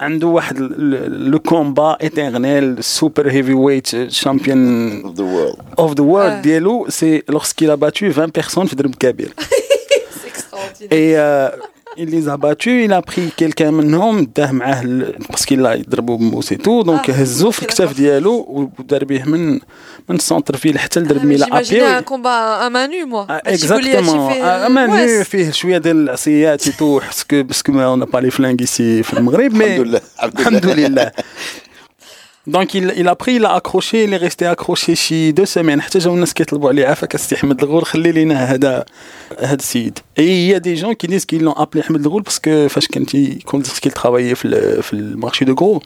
عنده 0.00 0.26
واحد 0.26 0.58
لو 1.08 1.38
كومبا 1.38 1.96
ايترنيل 2.02 2.84
سوبر 2.84 3.30
هيفي 3.30 3.54
ويت 3.54 4.10
شامبيون 4.10 5.02
of 5.02 5.16
the 5.16 5.20
world. 5.20 5.62
اوف 5.78 5.94
ذا 5.94 6.04
وورلد 6.04 6.32
آه. 6.32 6.40
ديالو 6.40 6.86
سي 6.88 7.22
لورسكيل 7.28 7.76
a 7.76 7.80
battu 7.80 8.02
20 8.02 8.30
personnes 8.38 8.66
في 8.68 8.76
درب 8.76 8.94
كبير 8.94 9.34
Et 10.92 11.14
euh, 11.16 11.50
il 11.98 12.08
les 12.14 12.28
a 12.28 12.36
battus, 12.36 12.84
il 12.86 12.92
a 12.92 13.02
pris 13.02 13.30
quelqu'un 13.36 13.70
منهم 13.70 14.24
داه 14.36 14.52
معاه 14.52 14.82
ال- 14.82 15.14
باسكو 15.30 15.54
لا 15.54 15.74
يضربوا 15.74 16.16
بموس 16.16 16.52
et 16.52 16.56
tout 16.56 16.84
دونك 16.84 17.10
Ah, 17.10 17.14
هزوه 17.14 17.50
في 17.50 17.60
ok, 17.60 17.62
الكتاف 17.62 17.90
d'accord. 17.92 17.96
ديالو 17.96 18.68
ودار 18.78 19.04
به 19.04 19.22
من 19.24 19.52
من 20.08 20.16
السونتر 20.16 20.56
فيل 20.56 20.78
حتى 20.78 21.00
لدرب 21.00 21.18
Ah, 21.20 21.22
mais 21.22 21.26
ميلا 21.26 21.46
J'imaginais 21.46 21.82
un 21.82 21.98
ابي 21.98 22.04
combat 22.04 22.66
à 22.66 22.70
main 22.70 22.88
nue, 22.88 23.04
moi. 23.06 23.26
Ah, 23.28 23.40
À 23.46 23.56
Chibouli, 23.56 23.90
à 23.96 23.98
Exactement. 23.98 24.30
Chifé, 24.30 24.40
Ah, 24.40 24.44
euh, 24.44 24.66
اما 24.66 24.86
ouais, 24.86 24.90
نو 25.18 25.24
فيه 25.24 25.50
شويه 25.50 25.78
ديال 25.78 25.96
العصيات 25.96 26.68
et 26.68 26.72
tout 26.72 27.00
parce 27.00 27.24
que 27.24 27.42
parce 27.42 27.62
que 27.62 27.70
ما 27.72 27.94
on 27.94 27.96
n'a 27.96 28.06
pas 28.06 28.20
les 28.20 28.30
flingues 28.30 28.62
ici 28.62 29.02
في 29.04 29.12
المغرب 29.12 29.52
mais 29.54 29.62
Alhamdoulilah. 29.62 30.00
الحمد 30.24 30.66
لله 30.66 31.10
دونك 32.46 32.76
il, 32.76 32.92
il 32.96 33.08
a 33.08 33.14
pris 33.14 33.34
il 33.36 33.44
a 33.44 33.52
accroché 33.60 34.04
il 34.04 34.12
est 34.14 34.16
resté 34.28 34.46
accroché 34.46 34.94
شي 34.94 35.32
دو 35.32 35.44
سيمين 35.44 35.80
حتى 35.82 35.98
جاو 35.98 36.14
الناس 36.14 36.32
كيطلبوا 36.34 36.68
عليه 36.68 36.86
عافاك 36.86 37.14
السي 37.14 37.34
احمد 37.34 37.62
الغول 37.62 37.84
خلي 37.86 38.12
لينا 38.12 38.44
هذا 38.44 38.84
هذا 39.38 39.54
السيد 39.54 39.98
اي 40.18 40.28
هي 40.54 40.58
دي 40.58 40.74
جون 40.74 40.92
كي 40.92 41.06
ديز 41.06 41.24
كي 41.24 41.38
لون 41.38 41.54
ابلي 41.56 41.80
احمد 41.82 42.00
الغول 42.00 42.22
باسكو 42.22 42.68
فاش 42.68 42.86
كنتي 42.88 43.38
كنت 43.44 43.78
كي 43.78 43.90
ترافايي 43.90 44.34
في 44.34 44.44
ال- 44.44 44.82
في 44.82 44.92
المارشي 44.92 45.44
دو 45.44 45.54
غرو 45.60 45.80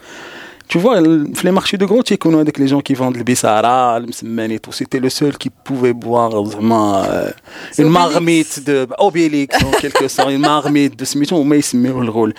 Tu 0.72 0.78
vois, 0.78 0.98
le- 1.00 1.34
في 1.34 1.42
les 1.46 1.52
marchés 1.58 1.76
de 1.76 1.84
gros, 1.90 2.02
tu 2.02 2.16
connais 2.16 2.40
avec 2.46 2.56
les 2.62 2.68
gens 2.72 2.80
qui 2.88 2.94
vendent 3.00 3.18
le 3.20 3.24
bissara, 3.30 4.00
le 4.00 4.06
msemmani 4.12 4.54
et 4.54 4.60
tout. 4.64 4.72
C'était 4.80 5.02
le 5.06 5.10
seul 5.18 5.32
qui 5.42 5.50
pouvait 5.68 5.92
boire 6.06 6.32
vraiment 6.54 6.88
euh, 6.94 7.30
C'est 7.74 7.82
une 7.82 7.88
Obélix. 7.94 8.02
marmite 8.02 8.54
de 8.68 8.76
Obélix, 9.06 9.50
en 9.68 9.72
quelque 9.82 10.06
sorte, 10.14 10.30
une 10.38 10.46
marmite 10.54 10.94
de 11.00 11.04
Smithon, 11.12 11.38
mais 11.50 11.58
il 11.62 11.66
se 11.70 11.76
met 11.82 11.92
le 12.08 12.12
rôle. 12.18 12.32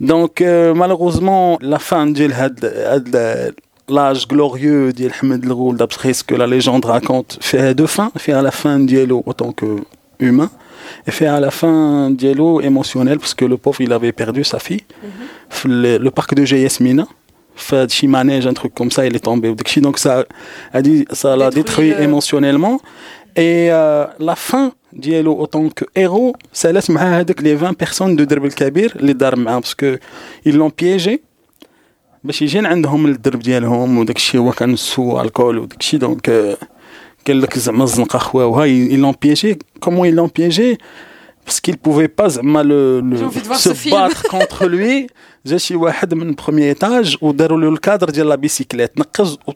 Donc, 0.00 0.40
euh, 0.40 0.74
malheureusement, 0.74 1.58
la 1.60 1.78
fin 1.78 2.06
de 2.06 2.28
l'âge 3.88 4.28
glorieux 4.28 4.92
El 4.98 5.40
Ghoul, 5.40 5.76
d'après 5.76 6.12
ce 6.12 6.24
que 6.24 6.34
la 6.34 6.46
légende 6.46 6.84
raconte, 6.84 7.38
fait 7.40 7.74
deux 7.74 7.86
fins. 7.86 8.10
Fait 8.16 8.32
à 8.32 8.42
la 8.42 8.50
fin 8.50 8.78
d'Yellow 8.78 9.22
en 9.26 9.32
tant 9.32 9.52
qu'humain, 9.52 10.50
et 11.06 11.10
fait 11.10 11.26
à 11.26 11.40
la 11.40 11.50
fin 11.50 12.10
d'Yellow 12.10 12.60
émotionnel, 12.60 13.18
parce 13.18 13.34
que 13.34 13.44
le 13.44 13.56
pauvre, 13.56 13.80
il 13.80 13.92
avait 13.92 14.12
perdu 14.12 14.44
sa 14.44 14.58
fille. 14.58 14.84
Le, 15.64 15.98
le 15.98 16.10
parc 16.10 16.34
de 16.34 16.44
Yasmina, 16.44 17.06
fait 17.54 17.90
chez 17.90 18.06
manège, 18.06 18.46
un 18.46 18.52
truc 18.52 18.74
comme 18.74 18.90
ça, 18.90 19.06
il 19.06 19.16
est 19.16 19.20
tombé. 19.20 19.54
Donc, 19.78 19.98
ça 19.98 20.24
a 20.72 20.82
dit, 20.82 21.06
ça 21.12 21.36
l'a 21.36 21.50
Détruit, 21.50 21.88
détruit 21.88 22.04
émotionnellement. 22.04 22.80
Et 23.34 23.68
euh, 23.70 24.06
la 24.18 24.34
fin 24.34 24.72
ديالو 24.95 25.45
autant 25.47 25.69
que 25.81 25.85
héros 25.99 26.33
سالت 26.53 26.91
مع 26.91 27.19
هذوك 27.19 27.39
les 27.41 27.55
20 27.63 27.75
personnes 27.85 28.17
de 28.17 28.21
درب 28.23 28.45
الكبير 28.45 28.93
اللي 28.95 29.13
دار 29.13 29.35
معاه 29.35 29.61
parce 29.61 29.73
que 29.83 29.97
ils 30.49 30.53
l'ont 30.55 30.71
piégé 30.83 31.17
باش 32.23 32.41
يجي 32.41 32.59
عندهم 32.59 33.05
الدرب 33.05 33.39
ديالهم 33.39 33.97
وداك 33.97 34.15
الشيء 34.15 34.41
هو 34.41 34.51
كان 34.51 34.75
سو 34.75 35.21
الكول 35.21 35.57
وداك 35.57 35.79
الشيء 35.79 35.99
دونك 35.99 36.29
آه، 36.29 36.57
قال 37.27 37.41
لك 37.41 37.57
زعما 37.59 37.83
الزنقه 37.83 38.19
خواه 38.19 38.45
وهاي 38.45 38.89
ils 38.97 39.01
l'ont 39.01 39.13
piégé 39.25 39.57
comment 39.85 40.05
ils 40.05 40.15
l'ont 40.15 40.29
piégé 40.39 40.77
parce 41.45 41.59
qu'il 41.59 41.77
pouvait 41.77 42.07
pas 42.21 42.27
زعما 42.27 42.63
le, 42.63 42.99
le 43.01 43.17
J'ai 43.17 43.25
envie 43.25 43.41
de 43.41 43.47
voir 43.47 43.59
se 43.59 43.69
ce 43.69 43.73
film. 43.73 43.95
battre 43.95 44.23
contre 44.29 44.65
lui 44.65 45.07
جا 45.45 45.57
شي 45.57 45.75
واحد 45.75 46.13
من 46.13 46.33
بروميي 46.35 46.69
ايتاج 46.69 47.17
وداروا 47.21 47.61
له 47.61 47.69
الكادر 47.69 48.09
ديال 48.09 48.29
لا 48.29 48.35
بيسيكليت 48.35 48.99
نقز 48.99 49.37
و- 49.47 49.51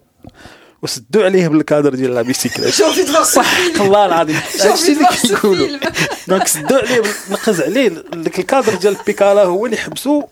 وسدوا 0.82 1.24
عليه 1.24 1.48
بالكادر 1.48 1.96
ديال 1.96 2.14
لا 2.16 2.22
بيسيكليت 2.22 2.74
J'ai 2.76 2.84
envie 2.84 3.06
de 3.06 3.12
voir 3.12 3.26
ce 3.26 3.34
صح 3.36 3.56
film. 3.56 3.82
والله 3.82 4.06
العظيم 4.06 4.40
J'ai 4.58 4.62
envie 4.62 4.96
de 4.96 5.00
voir 5.00 5.14
ce 5.14 5.36
film. 5.36 5.80
دونك 6.28 6.48
سدوا 6.48 6.78
عليه 6.78 7.02
نقز 7.32 7.62
عليه 7.62 7.88
ديك 8.14 8.40
الكادر 8.40 8.76
ديال 8.76 8.96
بيكالا 9.08 9.44
هو 9.44 9.66
اللي 9.66 9.78
حبسو 9.78 10.24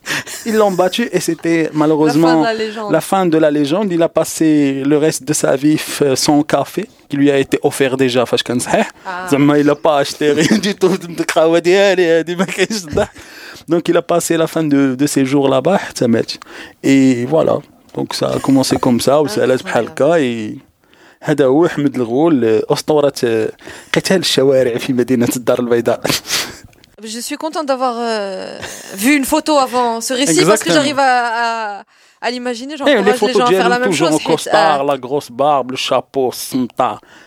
ils 0.46 0.56
l'ont 0.60 0.72
battu 0.82 1.04
et 1.14 1.20
c'était 1.20 1.64
La 1.64 1.70
fin 1.70 1.78
malheureusement 1.78 2.42
de 2.42 2.46
la 2.46 2.54
légende. 2.54 2.92
la 2.92 3.02
fin 3.02 3.26
de 3.26 3.38
la 3.38 3.52
légende 3.52 3.92
il 3.98 4.04
a 4.04 4.10
passé 4.20 4.84
le 4.92 4.98
reste 5.06 5.24
de 5.30 5.34
sa 5.34 5.56
vie 5.56 5.78
f- 5.78 6.16
sans 6.26 6.40
café 6.44 6.84
qui 7.10 7.16
lui 7.22 7.30
a 7.32 7.38
été 7.46 7.58
offert 7.70 7.96
déjà 7.98 8.24
فاش 8.26 8.44
كان 8.44 8.60
صحيح 8.60 8.90
Ah. 9.06 9.30
زعما 9.32 9.64
il 9.64 9.70
a 9.70 9.76
pas 9.76 9.98
acheté 10.04 10.32
rien 10.32 10.58
du 10.58 10.74
tout 10.76 11.06
ديك 11.08 11.20
القهوه 11.20 11.60
ديالي 11.60 12.06
هادي 12.08 12.36
ما 12.36 12.46
كاينش 12.46 12.84
الضحك 12.84 13.10
donc 13.72 13.82
il 13.92 13.98
a 13.98 14.02
passé 14.02 14.38
la 14.38 14.48
fin 14.48 14.64
de, 14.64 14.96
de 15.02 15.08
ses 15.08 15.26
jours 15.26 15.48
là-bas 15.50 15.78
حتى 15.78 16.08
مات 16.08 16.32
et 16.86 17.26
voilà 17.34 17.60
donc 17.98 18.14
ça 18.14 18.28
a 18.36 18.40
commencé 18.40 18.76
comme 18.78 19.00
ça 19.00 19.22
وسالات 19.22 19.64
بحال 19.64 19.88
هكا 19.88 20.18
et 20.18 20.58
هذا 21.22 21.46
هو 21.46 21.66
احمد 21.66 21.96
الغول 21.96 22.62
اسطوره 22.70 23.48
قتال 23.94 24.18
الشوارع 24.20 24.78
في 24.78 24.94
مدينه 24.94 25.30
الدار 25.36 25.60
البيضاء 25.60 26.02
Je 27.16 27.20
suis 27.30 27.36
contente 27.46 27.66
d'avoir 27.72 27.96
euh, 28.00 28.58
vu 28.96 29.12
une 29.20 29.26
photo 29.26 29.54
avant 29.68 30.00
ce 30.08 30.14
récit 30.14 30.26
parce 30.46 30.64
que 30.64 30.70
Exactement. 30.70 30.76
j'arrive 30.76 31.00
à, 31.00 31.14
à, 31.46 31.84
à 32.22 32.32
l'imaginer. 32.32 32.76
Et 32.76 32.78
les 32.78 32.78
J'encourage 32.78 33.06
les 33.06 33.14
photos 33.24 33.38
gens 33.42 33.46
à 33.46 33.50
faire 33.60 33.70
la 33.70 33.78
ديالو 33.78 33.84
même 33.84 33.92
toujours 33.92 34.10
chose. 34.12 34.16
au 34.16 34.20
حيت, 34.20 34.32
costard, 34.40 34.80
آه، 34.82 34.86
la 34.86 34.98
grosse 34.98 35.32
barbe, 35.32 35.72
le 35.72 35.78
chapeau, 35.78 36.30
السمطة 36.30 37.00
طخس 37.00 37.00
شوية 37.00 37.00
محلولين 37.00 37.27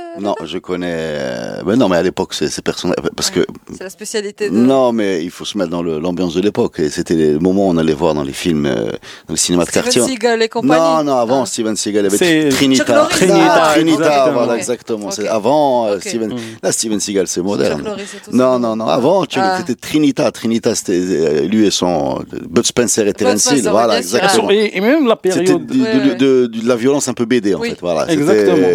Ah, 0.13 0.17
euh, 0.17 0.21
Non, 0.21 0.35
je 0.43 0.57
connais. 0.57 0.87
euh, 0.93 1.61
Mais 1.65 1.75
non, 1.75 1.87
mais 1.89 1.97
à 1.97 2.03
l'époque, 2.03 2.33
c'est 2.33 2.47
ces 2.49 2.61
personnages. 2.61 2.95
Parce 3.15 3.29
que. 3.29 3.45
C'est 3.75 3.83
la 3.83 3.89
spécialité 3.89 4.49
de. 4.49 4.55
Non, 4.55 4.91
mais 4.91 5.23
il 5.23 5.31
faut 5.31 5.45
se 5.45 5.57
mettre 5.57 5.69
dans 5.69 5.81
le- 5.83 5.99
l'ambiance 5.99 6.33
de 6.33 6.41
l'époque. 6.41 6.79
Et 6.79 6.89
c'était 6.89 7.15
les 7.15 7.39
moments 7.39 7.67
où 7.67 7.71
on 7.71 7.77
allait 7.77 7.93
voir 7.93 8.13
dans 8.13 8.23
les 8.23 8.33
films, 8.33 8.65
euh, 8.65 8.85
dans 9.27 9.33
les 9.33 9.37
cinémas 9.37 9.63
de 9.65 9.69
Steven 9.69 9.83
quartier. 9.83 10.01
Seagal 10.01 10.41
et 10.41 10.49
compagnie. 10.49 10.79
Non, 10.81 11.03
non, 11.03 11.17
avant 11.17 11.43
Ah. 11.43 11.45
Steven 11.45 11.75
Seagal, 11.75 12.05
avait 12.05 12.17
C'est 12.17 12.49
Trinita. 12.49 13.07
Trinita, 13.09 13.35
Ah, 13.63 13.71
Trinita, 13.73 13.97
exactement. 14.03 14.33
voilà, 14.33 14.57
exactement. 14.57 15.05
Ok. 15.07 15.13
C'est 15.15 15.27
avant 15.27 15.87
euh. 15.87 15.99
Steven. 15.99 16.33
Mm. 16.33 16.37
Là, 16.63 16.71
Steven 16.71 16.99
Seagal, 16.99 17.27
c'est 17.27 17.41
moderne. 17.41 17.81
Norris 17.83 18.01
et 18.03 18.29
tout 18.29 18.35
Non, 18.35 18.59
non, 18.59 18.75
non. 18.75 18.87
Avant, 18.87 19.25
tu 19.25 19.39
Ah. 19.41 19.57
c'était 19.59 19.75
Trinita. 19.75 20.31
Trinita, 20.31 20.75
c'était 20.75 20.93
euh, 20.93 21.41
lui 21.47 21.65
et 21.65 21.71
son 21.71 22.19
euh, 22.33 22.37
Bud 22.49 22.65
Spencer 22.65 23.07
et 23.07 23.13
Terence 23.13 23.45
Hill. 23.51 23.67
Voilà, 23.69 23.97
exactement. 23.99 24.49
et, 24.51 24.71
et 24.73 24.81
même 24.81 25.07
la 25.07 25.17
C'était 25.23 25.43
période 25.43 25.71
Ouais, 25.71 25.77
de, 25.77 26.09
ouais. 26.09 26.15
de- 26.15 26.47
de 26.47 26.67
la 26.67 26.75
violence 26.75 27.07
un 27.07 27.13
peu 27.13 27.25
BD 27.25 27.55
en 27.55 27.59
Oui. 27.59 27.69
fait. 27.69 27.77
Voilà. 27.81 28.01
C'était 28.09 28.13
Exactement 28.21 28.67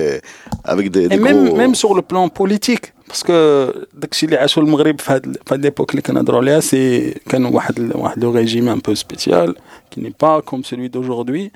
Avec 0.74 0.92
des, 0.92 1.08
des 1.08 1.16
et 1.16 1.20
même, 1.20 1.46
gros. 1.48 1.56
même 1.62 1.76
sur 1.76 1.92
le 1.96 2.02
plan 2.02 2.26
politique 2.30 2.86
parce 3.08 3.24
que 3.24 3.88
داكشي 3.94 4.26
اللي 4.26 4.38
عاشوا 4.38 4.64
المغرب 4.64 5.00
في 5.02 5.12
هاد 5.14 5.38
في 5.48 5.54
هاد 5.54 5.62
ليبوك 5.64 5.92
اللي 5.92 6.02
كنهضروا 6.02 6.40
عليها 6.40 6.60
سي 6.60 7.14
كان 7.30 7.46
واحد 7.46 7.80
ال- 7.80 7.98
واحد 7.98 8.24
لو 8.24 8.32
ريجيم 8.32 8.76
un 8.76 8.80
peu 8.90 8.96
spécial 8.96 9.54
qui 9.92 10.00
n'est 10.02 10.18
pas 10.26 10.42
comme 10.42 10.64
celui 10.64 10.90
d'aujourd'hui 10.90 11.52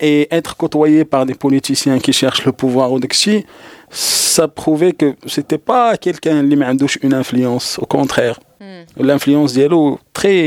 et 0.00 0.28
être 0.38 0.56
côtoyé 0.56 1.04
par 1.04 1.24
des 1.26 1.34
politiciens 1.34 1.98
qui 1.98 2.12
cherchent 2.12 2.44
le 2.46 2.52
pouvoir 2.52 2.92
ou 2.92 2.98
داكشي 2.98 3.44
ça 4.36 4.48
prouvait 4.48 4.92
que 4.92 5.14
c'était 5.26 5.58
pas 5.70 5.96
quelqu'un 5.96 6.26
اللي 6.40 6.56
ما 6.56 6.66
عندوش 6.66 6.98
une 6.98 7.14
influence 7.14 7.78
au 7.82 7.86
contraire 7.96 8.38
Hmm. 8.60 8.84
l'influence 9.08 9.52
diallo 9.58 9.82
très, 10.18 10.38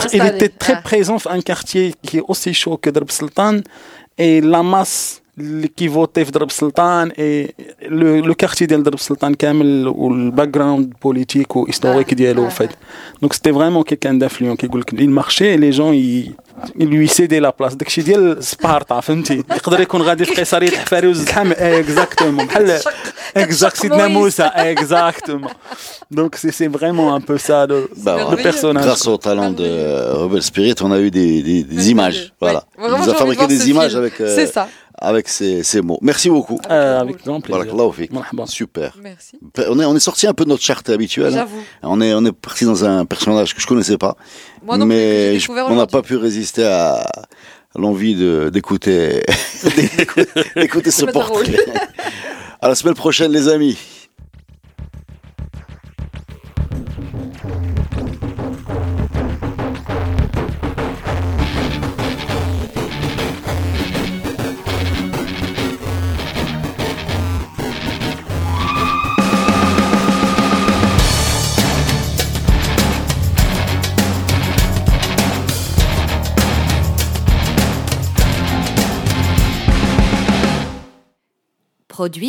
très- 0.00 0.14
il 0.16 0.20
Installé, 0.22 0.36
était 0.36 0.52
très 0.64 0.76
ah. 0.80 0.88
présent 0.90 1.16
dans 1.22 1.30
un 1.38 1.42
quartier 1.50 1.86
qui 2.06 2.14
est 2.20 2.24
aussi 2.32 2.52
chaud 2.62 2.76
que 2.82 2.88
Drab 2.96 3.10
Sultan 3.18 3.54
et 4.26 4.34
la 4.54 4.62
masse 4.74 5.02
qui 5.76 5.86
votait 5.88 6.24
في 6.24 6.30
درب 6.30 6.50
سلطان 6.50 7.10
et 7.10 7.50
le, 7.88 8.20
le 8.28 8.34
quartier 8.34 8.66
ديال 8.66 8.82
درب 8.82 8.98
سلطان 8.98 9.34
كامل 9.34 9.88
والباكجراوند 9.88 10.92
بوليتيك 11.02 11.56
وهيستوريك 11.56 12.10
Ah, 12.10 12.14
ديالو 12.14 12.48
ah, 12.48 12.52
en 12.52 12.54
fait 12.54 12.70
donc 13.22 13.34
c'était 13.34 13.50
vraiment 13.52 13.82
quelqu'un 13.84 14.14
d'influent 14.14 14.56
كيقول 14.56 14.80
لك 14.80 14.90
il 14.94 15.10
marchait 15.10 15.54
et 15.54 15.58
les 15.58 15.72
gens 15.72 15.92
ils 15.92 16.32
il 16.82 16.88
lui 16.88 17.08
cédait 17.08 17.40
la 17.40 17.52
place 17.52 17.74
داكشي 17.76 18.02
ديال 18.02 18.44
سبارتا 18.44 19.00
فهمتي 19.00 19.34
يقدر 19.34 19.80
يكون 19.80 20.02
غادي 20.02 20.24
في 20.24 20.34
قيصريه 20.34 20.68
الحفاري 20.68 21.06
وزحام 21.08 21.52
اكزاكتومون 21.56 22.46
بحال 22.46 22.78
اكزاكت 23.36 23.76
سيدنا 23.76 24.06
موسى 24.06 24.42
اكزاكتومون 24.42 25.50
donc 26.14 26.30
c'est 26.40 26.52
c'est 26.58 26.70
vraiment 26.78 27.08
un 27.18 27.20
peu 27.28 27.36
ça 27.48 27.58
le, 27.70 27.78
Bah, 28.04 28.12
le 28.12 28.18
merveilleux. 28.18 28.42
personnage 28.48 28.84
Grâce 28.88 29.06
au 29.14 29.18
talent 29.28 29.50
de 29.60 29.64
euh, 29.64 30.14
Rebel 30.22 30.42
Spirit, 30.50 30.76
on 30.86 30.90
a 30.96 30.98
eu 31.06 31.10
des, 31.18 31.30
des- 31.48 31.62
des 31.64 31.74
Merveilleux. 31.74 31.90
images. 31.94 32.20
Voilà. 32.44 32.60
Ouais. 32.60 32.88
Vraiment, 32.88 32.96
Il 32.96 32.98
nous 32.98 33.04
j'ai 33.04 33.10
a 33.10 33.12
envie 33.12 33.12
de 33.12 33.18
fabriqué 33.22 33.44
voir 33.44 33.48
des 33.54 33.60
ce 33.66 33.68
images 33.74 33.90
film. 33.94 34.02
avec, 34.04 34.14
euh, 34.20 34.34
C'est 34.38 34.50
ça. 34.56 34.64
avec 35.03 35.27
ces, 35.27 35.63
ces 35.63 35.81
mots. 35.81 35.99
Merci 36.01 36.29
beaucoup. 36.29 36.57
Euh, 36.69 36.99
avec 36.99 37.23
grand 37.23 37.41
plaisir. 37.41 37.59
Super. 38.47 38.97
Merci. 39.01 39.37
Ben, 39.55 39.65
on 39.69 39.79
est, 39.79 39.85
on 39.85 39.95
est 39.95 39.99
sorti 39.99 40.27
un 40.27 40.33
peu 40.33 40.45
de 40.45 40.49
notre 40.49 40.63
charte 40.63 40.89
habituelle. 40.89 41.37
Hein. 41.37 41.47
On 41.83 41.99
est, 42.01 42.13
on 42.13 42.25
est 42.25 42.31
parti 42.31 42.65
dans 42.65 42.85
un 42.85 43.05
personnage 43.05 43.53
que 43.53 43.59
je 43.61 43.65
ne 43.65 43.69
connaissais 43.69 43.97
pas. 43.97 44.15
Moi 44.63 44.77
non 44.77 44.85
mais 44.85 45.37
on 45.67 45.75
n'a 45.75 45.87
pas 45.87 46.01
pu 46.01 46.15
résister 46.15 46.63
à 46.63 47.05
l'envie 47.75 48.15
d'écouter, 48.51 49.23
d'écouter 50.55 50.91
ce 50.91 51.05
portrait. 51.05 51.57
À 52.61 52.69
la 52.69 52.75
semaine 52.75 52.93
prochaine, 52.95 53.31
les 53.31 53.49
amis. 53.49 53.77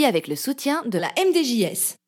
Avec 0.05 0.29
le 0.29 0.37
soutien 0.37 0.83
de 0.87 0.99
la 0.99 1.09
MDJS. 1.19 2.04